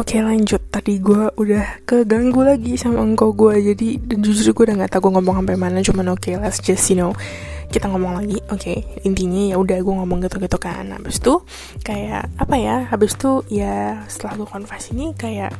[0.00, 0.64] Oke lanjut.
[0.72, 5.12] Tadi gue udah keganggu lagi sama engkau gue Jadi jujur gue udah gak tau gue
[5.20, 7.12] ngomong sampai mana Cuman oke okay, let's just you know
[7.72, 8.60] kita ngomong lagi oke.
[8.60, 10.92] Okay, intinya ya udah gue ngomong gitu gitu kan.
[10.92, 11.40] Habis itu
[11.80, 15.56] kayak apa ya habis itu ya setelah gue konfes ini kayak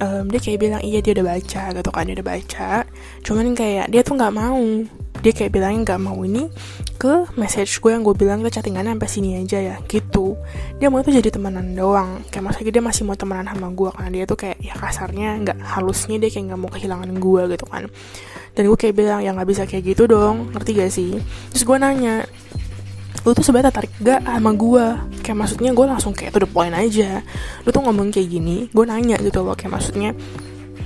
[0.00, 2.72] um, dia kayak bilang iya dia udah baca gitu kan dia udah baca.
[3.20, 4.64] Cuman kayak dia tuh nggak mau
[5.26, 6.46] dia kayak bilangnya nggak mau ini
[7.02, 10.38] ke message gue yang gue bilang kita chattingannya sampai sini aja ya gitu.
[10.78, 12.22] Dia mau tuh jadi temenan doang.
[12.30, 15.58] Kayak masa dia masih mau temenan sama gue karena dia tuh kayak ya kasarnya nggak
[15.66, 17.90] halusnya dia kayak nggak mau kehilangan gue gitu kan.
[18.54, 20.54] Dan gue kayak bilang ya nggak bisa kayak gitu dong.
[20.54, 21.18] Ngerti gak sih?
[21.50, 22.22] Terus gue nanya
[23.26, 24.86] lu tuh sebenarnya tertarik gak sama gue?
[25.26, 27.26] Kayak maksudnya gue langsung kayak to the point aja.
[27.66, 29.58] Lu tuh ngomong kayak gini gue nanya gitu loh.
[29.58, 30.14] Kayak maksudnya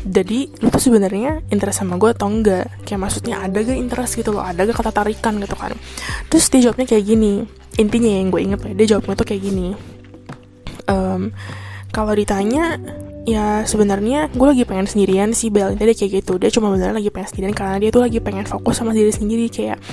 [0.00, 2.72] jadi lu tuh sebenarnya interest sama gue atau enggak?
[2.88, 4.40] Kayak maksudnya ada gak interest gitu loh?
[4.40, 5.76] Ada gak kata tarikan gitu kan?
[6.32, 7.44] Terus dia jawabnya kayak gini.
[7.76, 9.76] Intinya yang gue inget ya dia jawabnya tuh kayak gini.
[10.88, 11.36] Um,
[11.92, 12.80] kalau ditanya
[13.28, 15.76] ya sebenarnya gue lagi pengen sendirian sih Bel.
[15.76, 16.40] Dia kayak gitu.
[16.40, 19.52] Dia cuma beneran lagi pengen sendirian karena dia tuh lagi pengen fokus sama diri sendiri.
[19.52, 19.84] Kayak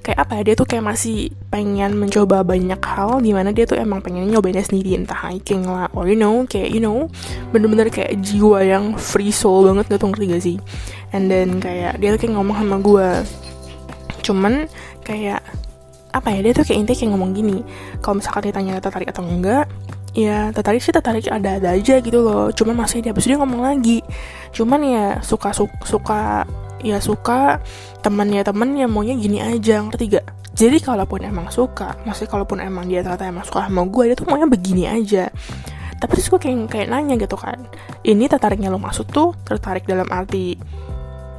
[0.00, 3.76] kayak apa ya dia tuh kayak masih pengen mencoba banyak hal di mana dia tuh
[3.76, 7.04] emang pengen nyobainnya sendiri entah hiking lah or you know kayak you know
[7.52, 10.56] bener-bener kayak jiwa yang free soul banget gitu ngerti gak sih?
[11.12, 13.08] And then kayak dia tuh kayak ngomong sama gue
[14.20, 14.52] cuman
[15.04, 15.40] kayak
[16.10, 17.58] apa ya dia tuh kayak intinya kayak ngomong gini
[18.02, 19.70] kalau misalkan ditanya tertarik atau enggak
[20.10, 22.50] ya tertarik sih tertarik ada-ada aja gitu loh.
[22.50, 24.02] Cuman masih dia habis dia ngomong lagi.
[24.50, 25.54] Cuman ya suka,
[25.86, 26.42] suka
[26.80, 27.60] ya suka
[28.00, 30.26] teman ya teman ya maunya gini aja ngerti gak?
[30.50, 34.26] Jadi kalaupun emang suka maksudnya kalaupun emang dia ternyata emang suka sama gue dia tuh
[34.28, 35.30] maunya begini aja.
[36.00, 37.60] Tapi terus gue kayak kayak nanya gitu kan
[38.04, 40.56] ini tertariknya lo maksud tuh tertarik dalam arti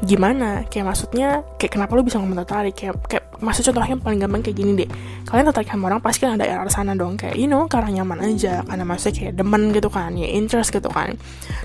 [0.06, 0.66] gimana?
[0.70, 2.74] Kayak maksudnya kayak kenapa lo bisa ngomong tertarik?
[2.74, 4.90] Kayak kayak maksud contohnya paling gampang kayak gini deh.
[5.26, 7.18] Kalian tertarik sama orang pasti kan ada arah sana dong.
[7.18, 8.62] Kayak you know karena nyaman aja.
[8.64, 11.18] Karena maksudnya kayak demen gitu kan ya interest gitu kan.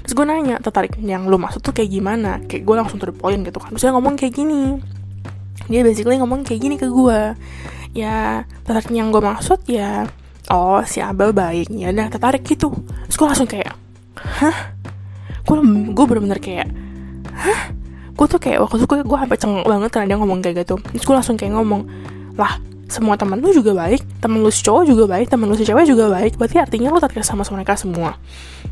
[0.02, 2.40] Terus gue nanya tertarik yang lo maksud tuh kayak gimana?
[2.48, 3.70] Kayak gue langsung to the gitu kan.
[3.76, 4.80] Terus ngomong kayak gini.
[5.68, 7.20] Dia basically ngomong kayak gini ke gue
[7.96, 10.04] ya tertarik yang gue maksud ya
[10.48, 11.68] oh si Abel baik.
[11.70, 12.72] Ya udah tertarik gitu.
[13.06, 13.76] Terus gue langsung kayak
[14.16, 14.74] hah?
[15.44, 15.60] Gue
[15.92, 16.68] gue bener-bener kayak
[17.36, 17.75] hah
[18.16, 20.80] gue tuh kayak waktu itu gue gue sampai cengeng banget karena dia ngomong kayak gitu.
[20.80, 21.84] Terus gue langsung kayak ngomong
[22.40, 25.68] lah semua teman lu juga baik temen lu si cowok juga baik temen lu si
[25.68, 26.40] cewek juga baik.
[26.40, 28.16] Berarti artinya lu tertarik sama mereka semua.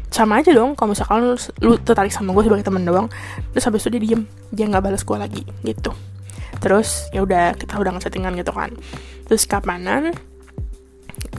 [0.09, 3.07] Sama aja dong kalau misalkan lu, lu tertarik sama gue sebagai temen doang
[3.53, 4.23] terus habis itu dia diem
[4.55, 5.93] dia nggak balas gue lagi gitu.
[6.65, 8.73] Terus ya udah kita udah ngesettingan gitu kan.
[9.29, 10.15] Terus kapanan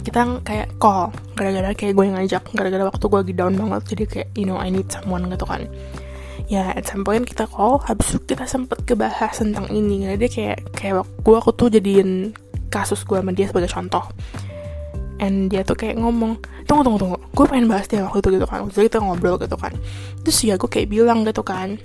[0.05, 4.03] kita kayak call gara-gara kayak gue yang ngajak gara-gara waktu gue lagi down banget jadi
[4.05, 5.65] kayak you know I need someone gitu kan
[6.45, 10.05] ya at some point kita call habis itu kita sempet kebahas tentang ini.
[10.05, 12.33] Karena dia kayak kayak gue aku tuh jadiin
[12.69, 14.05] kasus gue sama dia sebagai contoh.
[15.15, 17.17] And dia tuh kayak ngomong tunggu tunggu tunggu.
[17.31, 18.67] Gue pengen bahas dia waktu itu gitu kan.
[18.67, 19.73] Jadi kita ngobrol gitu kan.
[20.27, 21.79] Terus ya gue kayak bilang gitu kan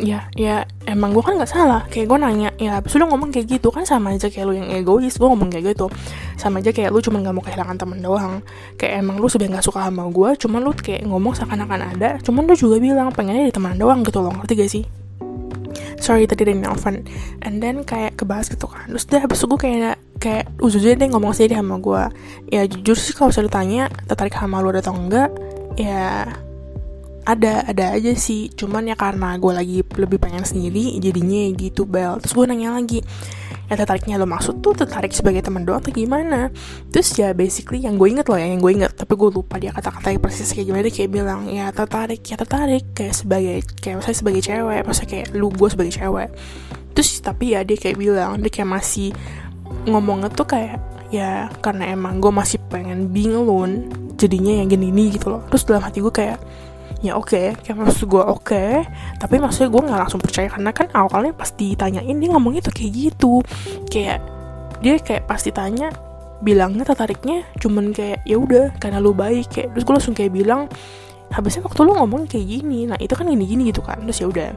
[0.00, 1.84] ya ya emang gue kan nggak salah.
[1.88, 5.16] Kayak gue nanya ya sudah ngomong kayak gitu kan sama aja kayak lu yang egois
[5.16, 5.90] gue ngomong kayak gitu.
[6.36, 8.40] Sama aja kayak lu cuma nggak mau kehilangan temen doang.
[8.80, 12.42] Kayak emang lu sudah nggak suka sama gue cuman lu kayak ngomong seakan-akan ada cuman
[12.46, 14.84] lu juga bilang pengennya di teman doang gitu loh ngerti gak sih?
[16.02, 17.06] Sorry tadi dari Nelvan
[17.46, 18.90] and then kayak kebahas gitu kan.
[18.90, 22.02] Terus dia habis itu gue kayak kayak ujujnya dia ngomong sendiri sama gue
[22.54, 25.34] ya jujur sih kalau saya ditanya tertarik sama lu atau enggak
[25.74, 26.30] ya
[27.22, 28.50] ada ada aja sih.
[28.52, 32.18] Cuman ya karena gue lagi lebih pengen sendiri jadinya gitu bel.
[32.22, 33.00] Terus gue nanya lagi
[33.70, 36.52] ya tertariknya lo maksud tuh tertarik sebagai teman doang atau gimana?
[36.92, 39.72] Terus ya basically yang gue inget loh ya yang gue inget tapi gue lupa dia
[39.72, 40.82] kata-kata persis kayak gimana.
[40.86, 42.84] Dia kayak bilang ya tertarik ya tertarik.
[42.92, 46.30] Kayak sebagai kayak saya sebagai cewek masa kayak lu gue sebagai cewek.
[46.92, 49.14] Terus tapi ya dia kayak bilang dia kayak masih
[49.88, 50.78] ngomongnya tuh kayak
[51.12, 55.42] ya karena emang gue masih pengen being alone jadinya yang gini-gini gitu loh.
[55.48, 56.40] Terus dalam hati gue kayak
[57.02, 57.34] ya oke.
[57.34, 57.46] Okay.
[57.58, 58.46] kayak maksud gue oke.
[58.46, 58.86] Okay,
[59.18, 62.92] tapi maksudnya gue nggak langsung percaya karena kan awalnya pas ditanyain dia ngomongnya tuh kayak
[62.94, 63.42] gitu.
[63.90, 64.22] Kayak
[64.80, 65.90] dia kayak pas ditanya
[66.42, 69.50] bilangnya tertariknya cuman kayak ya udah karena lu baik.
[69.50, 70.70] Kayak terus gue langsung kayak bilang
[71.34, 73.98] habisnya waktu lu ngomong kayak gini nah itu kan gini gini gitu kan.
[74.06, 74.50] Terus ya udah.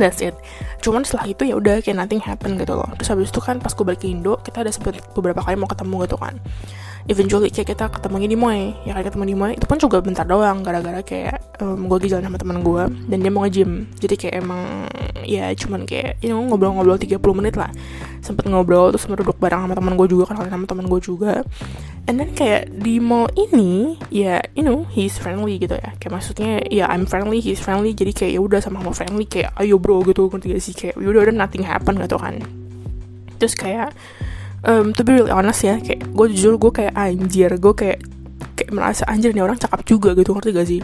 [0.00, 0.32] That's it.
[0.80, 2.88] Cuman setelah itu ya udah kayak nothing happen gitu loh.
[2.96, 4.72] Terus habis itu kan pas gue balik ke Indo kita ada
[5.12, 6.40] beberapa kali mau ketemu gitu kan
[7.10, 10.26] eventually kayak kita ketemu di Moy ya kan ketemu di Moy itu pun juga bentar
[10.26, 13.86] doang gara-gara kayak um, gue lagi jalan sama teman gue dan dia mau nge-gym.
[13.98, 14.62] Jadi kayak emang
[15.22, 17.70] ya cuman kayak you know ngobrol-ngobrol 30 menit lah.
[18.22, 21.46] Sempet ngobrol terus duduk bareng sama teman gue juga kan sama teman gue juga.
[22.10, 25.94] And then kayak di mall ini ya you know he's friendly gitu ya.
[26.02, 27.94] Kayak maksudnya ya I'm friendly he's friendly.
[27.94, 30.74] Jadi kayak ya udah sama sama friendly kayak ayo bro gitu ngerti gak sih?
[30.74, 32.42] Kayak ya udah udah nothing happen gitu kan.
[33.38, 33.94] Terus kayak
[34.66, 37.98] um, to be really honest ya kayak gue jujur gue kayak anjir gue kayak
[38.58, 40.80] kayak merasa anjir nih orang cakep juga gitu ngerti gak sih?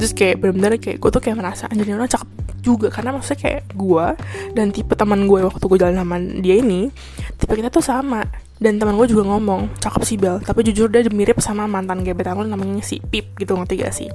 [0.00, 2.28] Terus kayak bener-bener kayak gue tuh kayak merasa anjir nih orang cakep
[2.60, 4.06] juga karena maksudnya kayak gue
[4.52, 6.92] dan tipe teman gue waktu gue jalan sama dia ini
[7.36, 8.24] tipe kita tuh sama.
[8.60, 10.36] Dan teman gue juga ngomong cakep sih Bel.
[10.44, 14.12] Tapi jujur dia mirip sama mantan gebetan lo namanya si Pip gitu ngerti gak sih?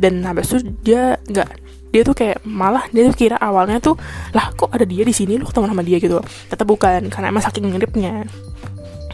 [0.00, 1.63] Dan habis itu dia nggak
[1.94, 3.94] dia tuh kayak malah dia tuh kira awalnya tuh
[4.34, 5.38] lah kok ada dia di sini?
[5.38, 6.18] Lu ketemu sama dia gitu
[6.50, 8.26] tetap bukan karena emang saking miripnya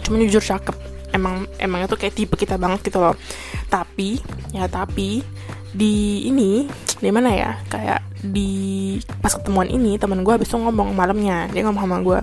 [0.00, 0.89] cuma jujur cakep
[1.20, 3.12] emang emangnya tuh kayak tipe kita banget gitu loh.
[3.68, 4.16] Tapi
[4.56, 5.20] ya tapi
[5.70, 6.66] di ini
[6.98, 11.62] di mana ya kayak di pas ketemuan ini teman gue habis itu ngomong malamnya dia
[11.64, 12.18] ngomong sama gue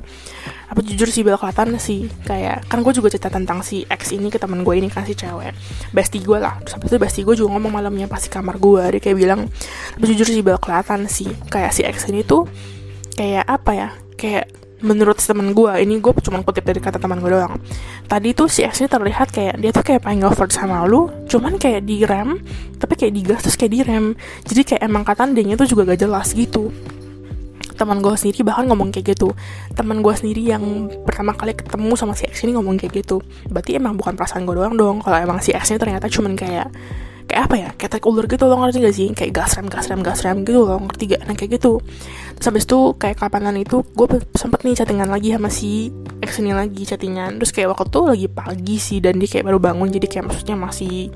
[0.67, 2.11] apa jujur sih bel kelihatan sih?
[2.27, 5.55] Kayak kan gue juga cerita tentang si ex ini ke teman gue ini si cewek
[5.95, 6.59] bestie gue lah.
[6.59, 9.47] Terus habis itu bestie gue juga ngomong malamnya pas di kamar gue dia kayak bilang
[9.95, 11.31] apa jujur sih bel kelihatan sih?
[11.47, 12.43] Kayak si ex ini tuh
[13.15, 17.33] kayak apa ya kayak menurut teman gue ini gue cuma kutip dari kata teman gue
[17.33, 17.57] doang.
[18.05, 21.57] Tadi tuh si ex ini terlihat kayak dia tuh kayak pengen over sama lu cuman
[21.57, 22.37] kayak di rem
[22.77, 24.13] tapi kayak digas terus kayak di rem.
[24.45, 26.69] Jadi kayak emang kata dia tuh juga gak jelas gitu.
[27.77, 29.33] Teman gue sendiri bahkan ngomong kayak gitu.
[29.73, 33.21] Teman gue sendiri yang pertama kali ketemu sama si X ini ngomong kayak gitu.
[33.49, 36.69] Berarti emang bukan perasaan gue doang dong kalau emang si X ini ternyata cuman kayak
[37.27, 39.07] kayak apa ya kayak take ular gitu loh ngerti gak sih?
[39.11, 41.83] Kayak gas rem gas rem gas rem gitu loh ngerti gak nah kayak gitu.
[42.39, 45.91] Terus habis itu kayak kapanan itu gue sempet nih chattingan lagi sama si
[46.23, 47.37] ex ini lagi chattingan.
[47.43, 50.55] Terus kayak waktu itu lagi pagi sih dan dia kayak baru bangun jadi kayak maksudnya
[50.55, 51.11] masih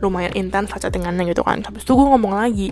[0.00, 1.60] lumayan intens lah chattingannya gitu kan.
[1.60, 2.68] Habis itu gue ngomong lagi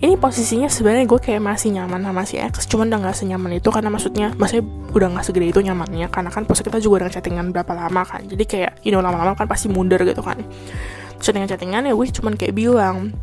[0.00, 3.68] ini posisinya sebenarnya gue kayak masih nyaman sama si ex cuman udah gak senyaman itu
[3.68, 4.64] karena maksudnya maksudnya
[4.96, 8.24] udah gak segede itu nyamannya karena kan posisi kita juga udah chattingan berapa lama kan.
[8.24, 10.40] Jadi kayak you know lama-lama kan pasti mundur gitu kan
[11.20, 13.14] chattingan-chattingan ya gue cuman kayak bilang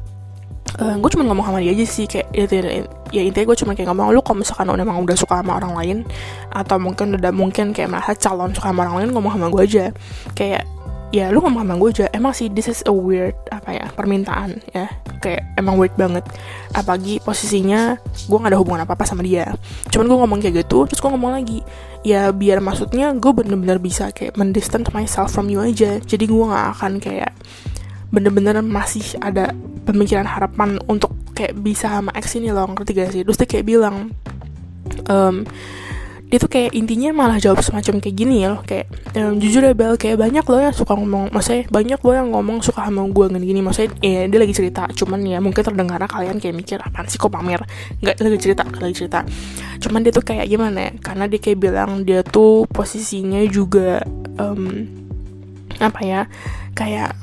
[0.77, 3.71] uh, gue cuma ngomong sama dia aja sih kayak ya, ya, ya intinya gue cuma
[3.73, 5.97] kayak ngomong lu kalau misalkan udah emang udah suka sama orang lain
[6.51, 9.85] atau mungkin udah mungkin kayak merasa calon suka sama orang lain ngomong sama gue aja.
[10.35, 10.63] Kayak
[11.15, 14.59] ya lu ngomong sama gue aja emang sih this is a weird apa ya permintaan
[14.75, 14.91] ya
[15.23, 16.27] kayak emang weird banget.
[16.75, 17.95] Apalagi posisinya
[18.27, 19.55] gue gak ada hubungan apa apa sama dia.
[19.89, 21.63] Cuman gue ngomong kayak gitu terus gue ngomong lagi
[22.05, 26.67] ya biar maksudnya gue bener-bener bisa kayak mendistant myself from you aja jadi gue gak
[26.79, 27.35] akan kayak
[28.13, 29.51] bener-bener masih ada
[29.83, 33.21] pemikiran harapan untuk kayak bisa sama ex ini loh ngerti gak sih?
[33.23, 34.11] Terus dia kayak bilang
[35.11, 35.45] um,
[36.27, 39.71] dia tuh kayak intinya malah jawab semacam kayak gini ya loh kayak ehm, jujur ya
[39.71, 43.25] Bel kayak banyak loh yang suka ngomong maksudnya banyak loh yang ngomong suka sama gue
[43.31, 43.61] gini gini.
[43.63, 47.31] Maksudnya ya dia lagi cerita cuman ya mungkin terdengar kalian kayak mikir apa sih kok
[47.31, 47.63] pamer?
[48.03, 49.23] Nggak lagi cerita lagi cerita.
[49.79, 54.03] Cuman dia tuh kayak gimana ya karena dia kayak bilang dia tuh posisinya juga
[54.35, 54.83] um,
[55.79, 56.21] apa ya
[56.75, 57.15] kayak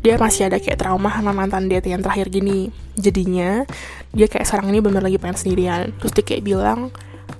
[0.00, 2.72] dia masih ada kayak trauma sama mantan dia yang terakhir gini.
[2.96, 3.64] Jadinya
[4.12, 5.92] dia kayak sekarang ini bener lagi pengen sendirian.
[6.00, 6.88] Terus dia kayak bilang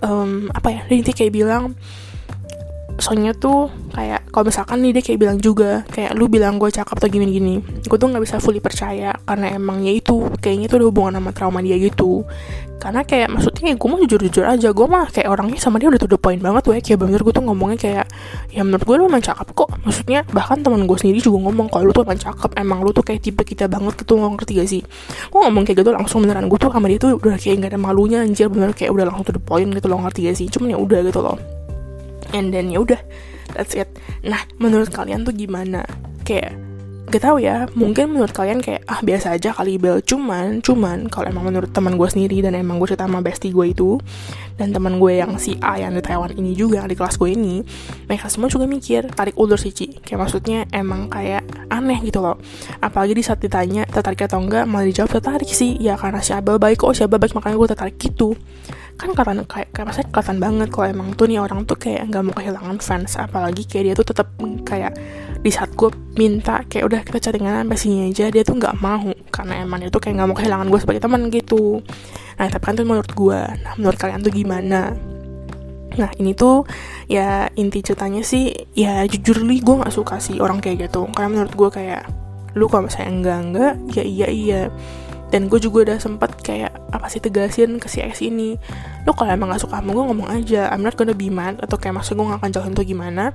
[0.05, 0.81] um, apa ya?
[0.89, 1.73] Dia kayak bilang
[3.01, 6.95] soalnya tuh kayak kalau misalkan nih dia kayak bilang juga kayak lu bilang gue cakep
[6.95, 10.87] atau gini gini gue tuh nggak bisa fully percaya karena emangnya itu kayaknya itu ada
[10.87, 12.23] hubungan sama trauma dia gitu.
[12.81, 15.93] Karena kayak maksudnya ya gue mah jujur jujur aja gue mah kayak orangnya sama dia
[15.93, 18.07] udah tuh the point banget tuh ya kayak bener gue tuh ngomongnya kayak
[18.49, 19.69] ya menurut gue lu emang cakep kok.
[19.85, 23.05] Maksudnya bahkan teman gue sendiri juga ngomong kalau lu tuh emang cakep emang lu tuh
[23.05, 24.81] kayak tipe kita banget gitu lo ngerti gak sih?
[25.29, 27.81] Gue ngomong kayak gitu langsung beneran gue tuh sama dia tuh udah kayak gak ada
[27.85, 28.49] malunya anjir.
[28.49, 30.49] Bener kayak udah langsung tuh the point gitu lo ngerti gak sih?
[30.49, 31.60] Cuman ya udah gitu loh
[32.33, 33.01] and then ya udah
[33.55, 33.89] that's it.
[34.23, 35.85] Nah menurut kalian tuh gimana?
[36.23, 36.55] Kayak
[37.11, 39.99] gak tau ya mungkin menurut kalian kayak ah biasa aja kali bel.
[39.99, 43.67] Cuman cuman kalau emang menurut teman gue sendiri dan emang gue cerita sama bestie gue
[43.67, 43.99] itu
[44.55, 47.67] dan teman gue yang si A yang di Taiwan ini juga di kelas gue ini
[48.07, 49.99] mereka semua juga mikir tarik ulur sih Ci.
[50.07, 52.39] Kayak maksudnya emang kayak aneh gitu loh.
[52.79, 55.83] Apalagi di saat ditanya tertarik atau enggak malah dijawab tertarik sih.
[55.83, 58.39] Ya karena si Abel baik kok si Abel baik makanya gue tertarik gitu
[59.01, 62.23] kan karena kayak kayak maksudnya kelihatan banget kalau emang tuh nih orang tuh kayak nggak
[62.29, 63.17] mau kehilangan fans.
[63.17, 64.29] Apalagi kayak dia tuh tetap
[64.69, 64.93] kayak
[65.41, 65.89] di saat gue
[66.21, 69.09] minta kayak udah kita chattingan sampai sini aja dia tuh nggak mau.
[69.33, 71.81] Karena emang dia tuh kayak nggak mau kehilangan gue sebagai teman gitu.
[72.37, 74.93] Nah tapi kan tuh menurut gue nah menurut kalian tuh gimana?
[75.97, 76.69] Nah ini tuh
[77.09, 81.09] ya inti ceritanya sih ya jujur li gue nggak suka sih orang kayak gitu.
[81.17, 82.05] Karena menurut gue kayak
[82.59, 84.63] lu kalau misalnya enggak enggak ya iya iya
[85.31, 88.59] dan gue juga udah sempet kayak apa sih tegasin ke si ex ini.
[89.07, 90.69] Lo kalau emang gak suka sama gue ngomong aja.
[90.75, 91.63] I'm not gonna be mad.
[91.63, 93.31] Atau kayak maksud gue gak akan jauhin tuh gimana.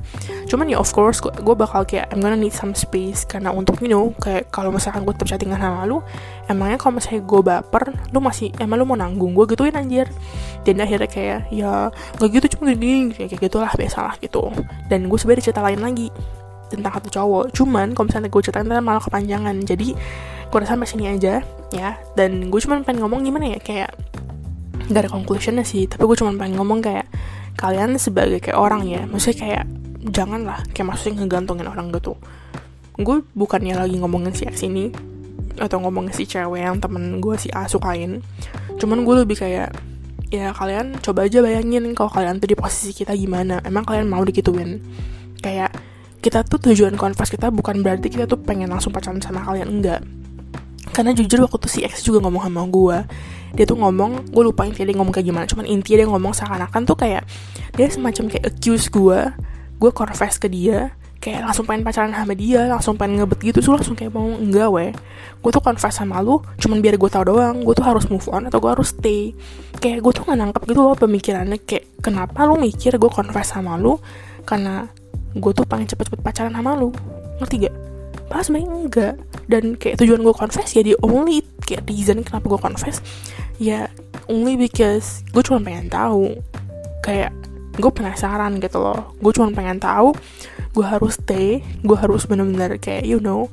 [0.51, 3.23] Cuman ya of course gue, bakal kayak I'm gonna need some space.
[3.23, 6.03] Karena untuk you know kayak kalau misalkan gue tetap chattingan sama lu
[6.51, 9.31] emangnya kalau misalnya gue baper lu masih emang lu mau nanggung?
[9.31, 10.12] Gue gituin anjir.
[10.67, 14.51] Dan akhirnya kayak ya gak gitu cuma gini kayak gitulah biasalah gitu.
[14.91, 16.12] Dan gue sebenarnya cerita lain lagi
[16.69, 17.54] tentang satu cowok.
[17.56, 19.56] Cuman kalau misalnya gue ceritain malah kepanjangan.
[19.65, 19.93] Jadi
[20.45, 21.41] gue udah sampai sini aja
[21.73, 21.89] ya.
[22.13, 23.91] Dan gue cuma pengen ngomong gimana ya kayak
[24.89, 25.89] gak ada conclusionnya sih.
[25.89, 27.08] Tapi gue cuma pengen ngomong kayak
[27.56, 29.65] kalian sebagai kayak orang ya maksudnya kayak
[30.12, 32.19] janganlah kayak maksudnya ngegantungin orang gitu.
[32.99, 34.91] Gue bukannya lagi ngomongin si X ini
[35.56, 38.19] atau ngomongin si cewek yang temen gue si A sukain.
[38.75, 39.71] Cuman gue lebih kayak
[40.34, 43.63] ya kalian coba aja bayangin kalau kalian tuh di posisi kita gimana.
[43.63, 44.84] Emang kalian mau dikituin
[46.25, 50.01] kita tuh tujuan konvers kita bukan berarti kita tuh pengen langsung pacaran sama kalian enggak.
[50.89, 52.97] Karena jujur waktu tuh si X juga ngomong sama gue
[53.55, 56.81] dia tuh ngomong gue lupa intinya dia ngomong kayak gimana cuman intinya dia ngomong seakan-akan
[56.83, 57.23] tuh kayak
[57.79, 59.19] dia semacam kayak accuse gue
[59.79, 60.91] gue confess ke dia
[61.23, 64.69] kayak langsung pengen pacaran sama dia langsung pengen ngebet gitu tuh langsung kayak mau enggak
[64.69, 64.91] weh
[65.39, 68.51] gue tuh confess sama lu cuman biar gue tau doang gue tuh harus move on
[68.51, 69.31] atau gue harus stay.
[69.79, 73.79] Kayak gue tuh nggak nangkep gitu loh pemikirannya kayak kenapa lu mikir gue confess sama
[73.79, 73.97] lu
[74.45, 74.88] karena
[75.36, 76.89] gue tuh pengen cepet-cepet pacaran sama lu.
[77.43, 77.76] Ngerti gak?
[78.26, 79.15] pas sebenarnya enggak.
[79.45, 83.00] Dan kayak tujuan gue confess ya di only kayak reason kenapa gue confess
[83.62, 83.88] ya
[84.26, 86.34] only because gue cuma pengen tahu.
[87.06, 87.32] Kayak
[87.78, 89.13] gue penasaran gitu loh.
[89.21, 90.12] Gue cuma pengen tahu
[90.76, 93.48] gue harus stay gue harus bener-bener kayak you know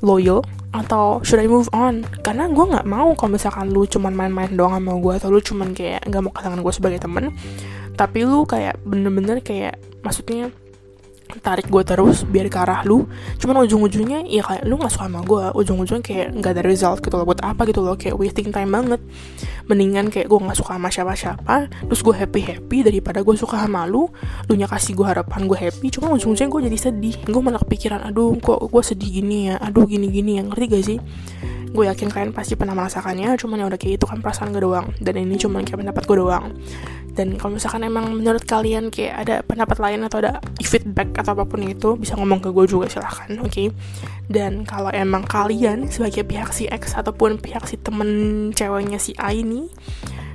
[0.00, 0.40] loyal
[0.72, 2.02] atau should I move on?
[2.24, 5.76] Karena gue nggak mau kalau misalkan lu cuman main-main doang sama gue atau lu cuman
[5.76, 7.24] kayak nggak mau kehilangan gue sebagai temen.
[7.94, 10.50] Tapi lu kayak bener-bener kayak maksudnya
[11.40, 13.08] tarik gue terus biar ke arah lu.
[13.40, 17.16] Cuman ujung-ujungnya ya kayak lu gak suka sama gue ujung-ujungnya kayak nggak ada result gitu
[17.16, 17.26] loh.
[17.26, 17.96] Buat apa gitu loh.
[17.96, 19.00] Kayak wasting time banget.
[19.66, 21.56] Mendingan kayak gue gak suka sama siapa-siapa.
[21.88, 24.06] Terus gue happy happy daripada gue suka sama lu.
[24.48, 25.86] Lu nya kasih gue harapan gue happy.
[25.88, 27.16] Cuman ujung-ujungnya gue jadi sedih.
[27.24, 29.56] Gue malah kepikiran aduh kok gue sedih gini ya?
[29.58, 30.42] Aduh gini-gini ya.
[30.44, 30.98] Ngerti gak sih?
[31.74, 33.34] Gue yakin kalian pasti pernah merasakannya.
[33.40, 34.92] Cuman ya udah kayak itu kan perasaan gue doang.
[35.00, 36.54] Dan ini cuma kayak pendapat gue doang
[37.14, 41.46] dan kalau misalkan emang menurut kalian kayak ada pendapat lain atau ada feedback atau apa
[41.46, 43.70] pun itu bisa ngomong ke gue juga silahkan oke okay?
[44.26, 49.30] dan kalau emang kalian sebagai pihak si X ataupun pihak si temen ceweknya si A
[49.30, 49.70] ini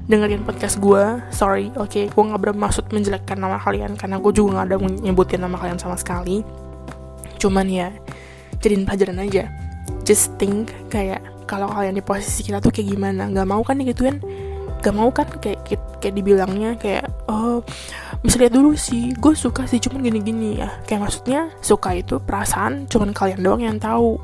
[0.07, 2.07] dengerin podcast gue sorry oke okay?
[2.07, 5.99] gue nggak bermaksud menjelekkan nama kalian karena gue juga nggak ada nyebutin nama kalian sama
[5.99, 6.41] sekali
[7.37, 7.91] cuman ya
[8.63, 9.51] jadiin pelajaran aja
[10.07, 14.23] just think kayak kalau kalian di posisi kita tuh kayak gimana nggak mau kan digituin
[14.79, 15.59] gak mau kan kayak
[15.99, 17.59] kayak dibilangnya kayak oh
[18.23, 20.71] bisa lihat dulu sih gue suka sih cuman gini-gini ya.
[20.87, 24.19] Kayak maksudnya suka itu perasaan cuman kalian doang yang tahu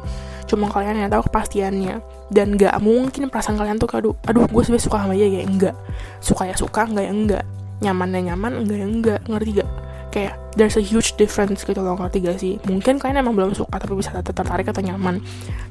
[0.46, 2.00] cuma kalian yang tahu kepastiannya.
[2.32, 5.76] Dan gak mungkin perasaan kalian tuh aduh aduh gue sebenernya suka sama dia kayak enggak.
[6.24, 7.44] Suka ya suka enggak ya enggak.
[7.84, 9.20] Nyaman ya nyaman enggak ya enggak.
[9.28, 9.70] Ngerti gak
[10.16, 12.56] kayak there's a huge difference gitu loh ngerti gak sih?
[12.64, 15.20] Mungkin kalian emang belum suka tapi bisa tertarik atau nyaman.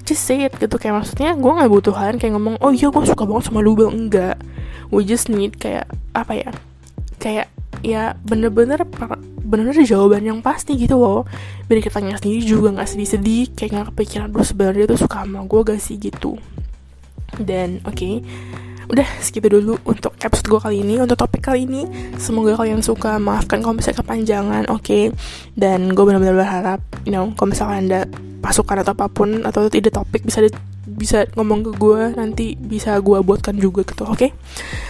[0.05, 3.03] Just say it gitu kayak maksudnya gue nggak butuh kalian kayak ngomong oh iya gue
[3.09, 3.73] suka banget sama lu.
[3.73, 4.37] Bang enggak.
[4.93, 6.51] We just need kayak apa ya
[7.17, 7.49] kayak
[7.81, 11.25] ya bener-bener bener-bener jawaban yang pasti gitu loh.
[11.65, 15.41] Biar kita nggak sendiri juga nggak sedih-sedih kayak nggak kepikiran terus sebenarnya tuh suka sama
[15.49, 15.97] gue gak sih?
[15.97, 16.37] gitu.
[17.41, 18.15] Dan oke okay,
[18.91, 20.95] udah segitu dulu untuk episode gue kali ini.
[21.01, 21.83] Untuk topik kali ini
[22.17, 23.17] semoga kalian suka.
[23.21, 24.83] Maafkan kalau misalnya kepanjangan oke?
[24.85, 25.05] Okay?
[25.55, 28.01] dan gue benar-benar berharap you know kalau misalnya ada
[28.43, 30.51] pasukan atau apa pun atau tidak topik bisa di,
[30.85, 34.19] bisa ngomong ke gue nanti bisa gue buatkan juga gitu oke?
[34.19, 34.31] Okay?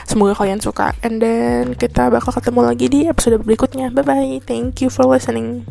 [0.08, 0.96] semoga kalian suka.
[1.04, 3.94] And then kita bakal ketemu lagi di episode berikutnya.
[3.94, 5.62] Bye bye thank you for listening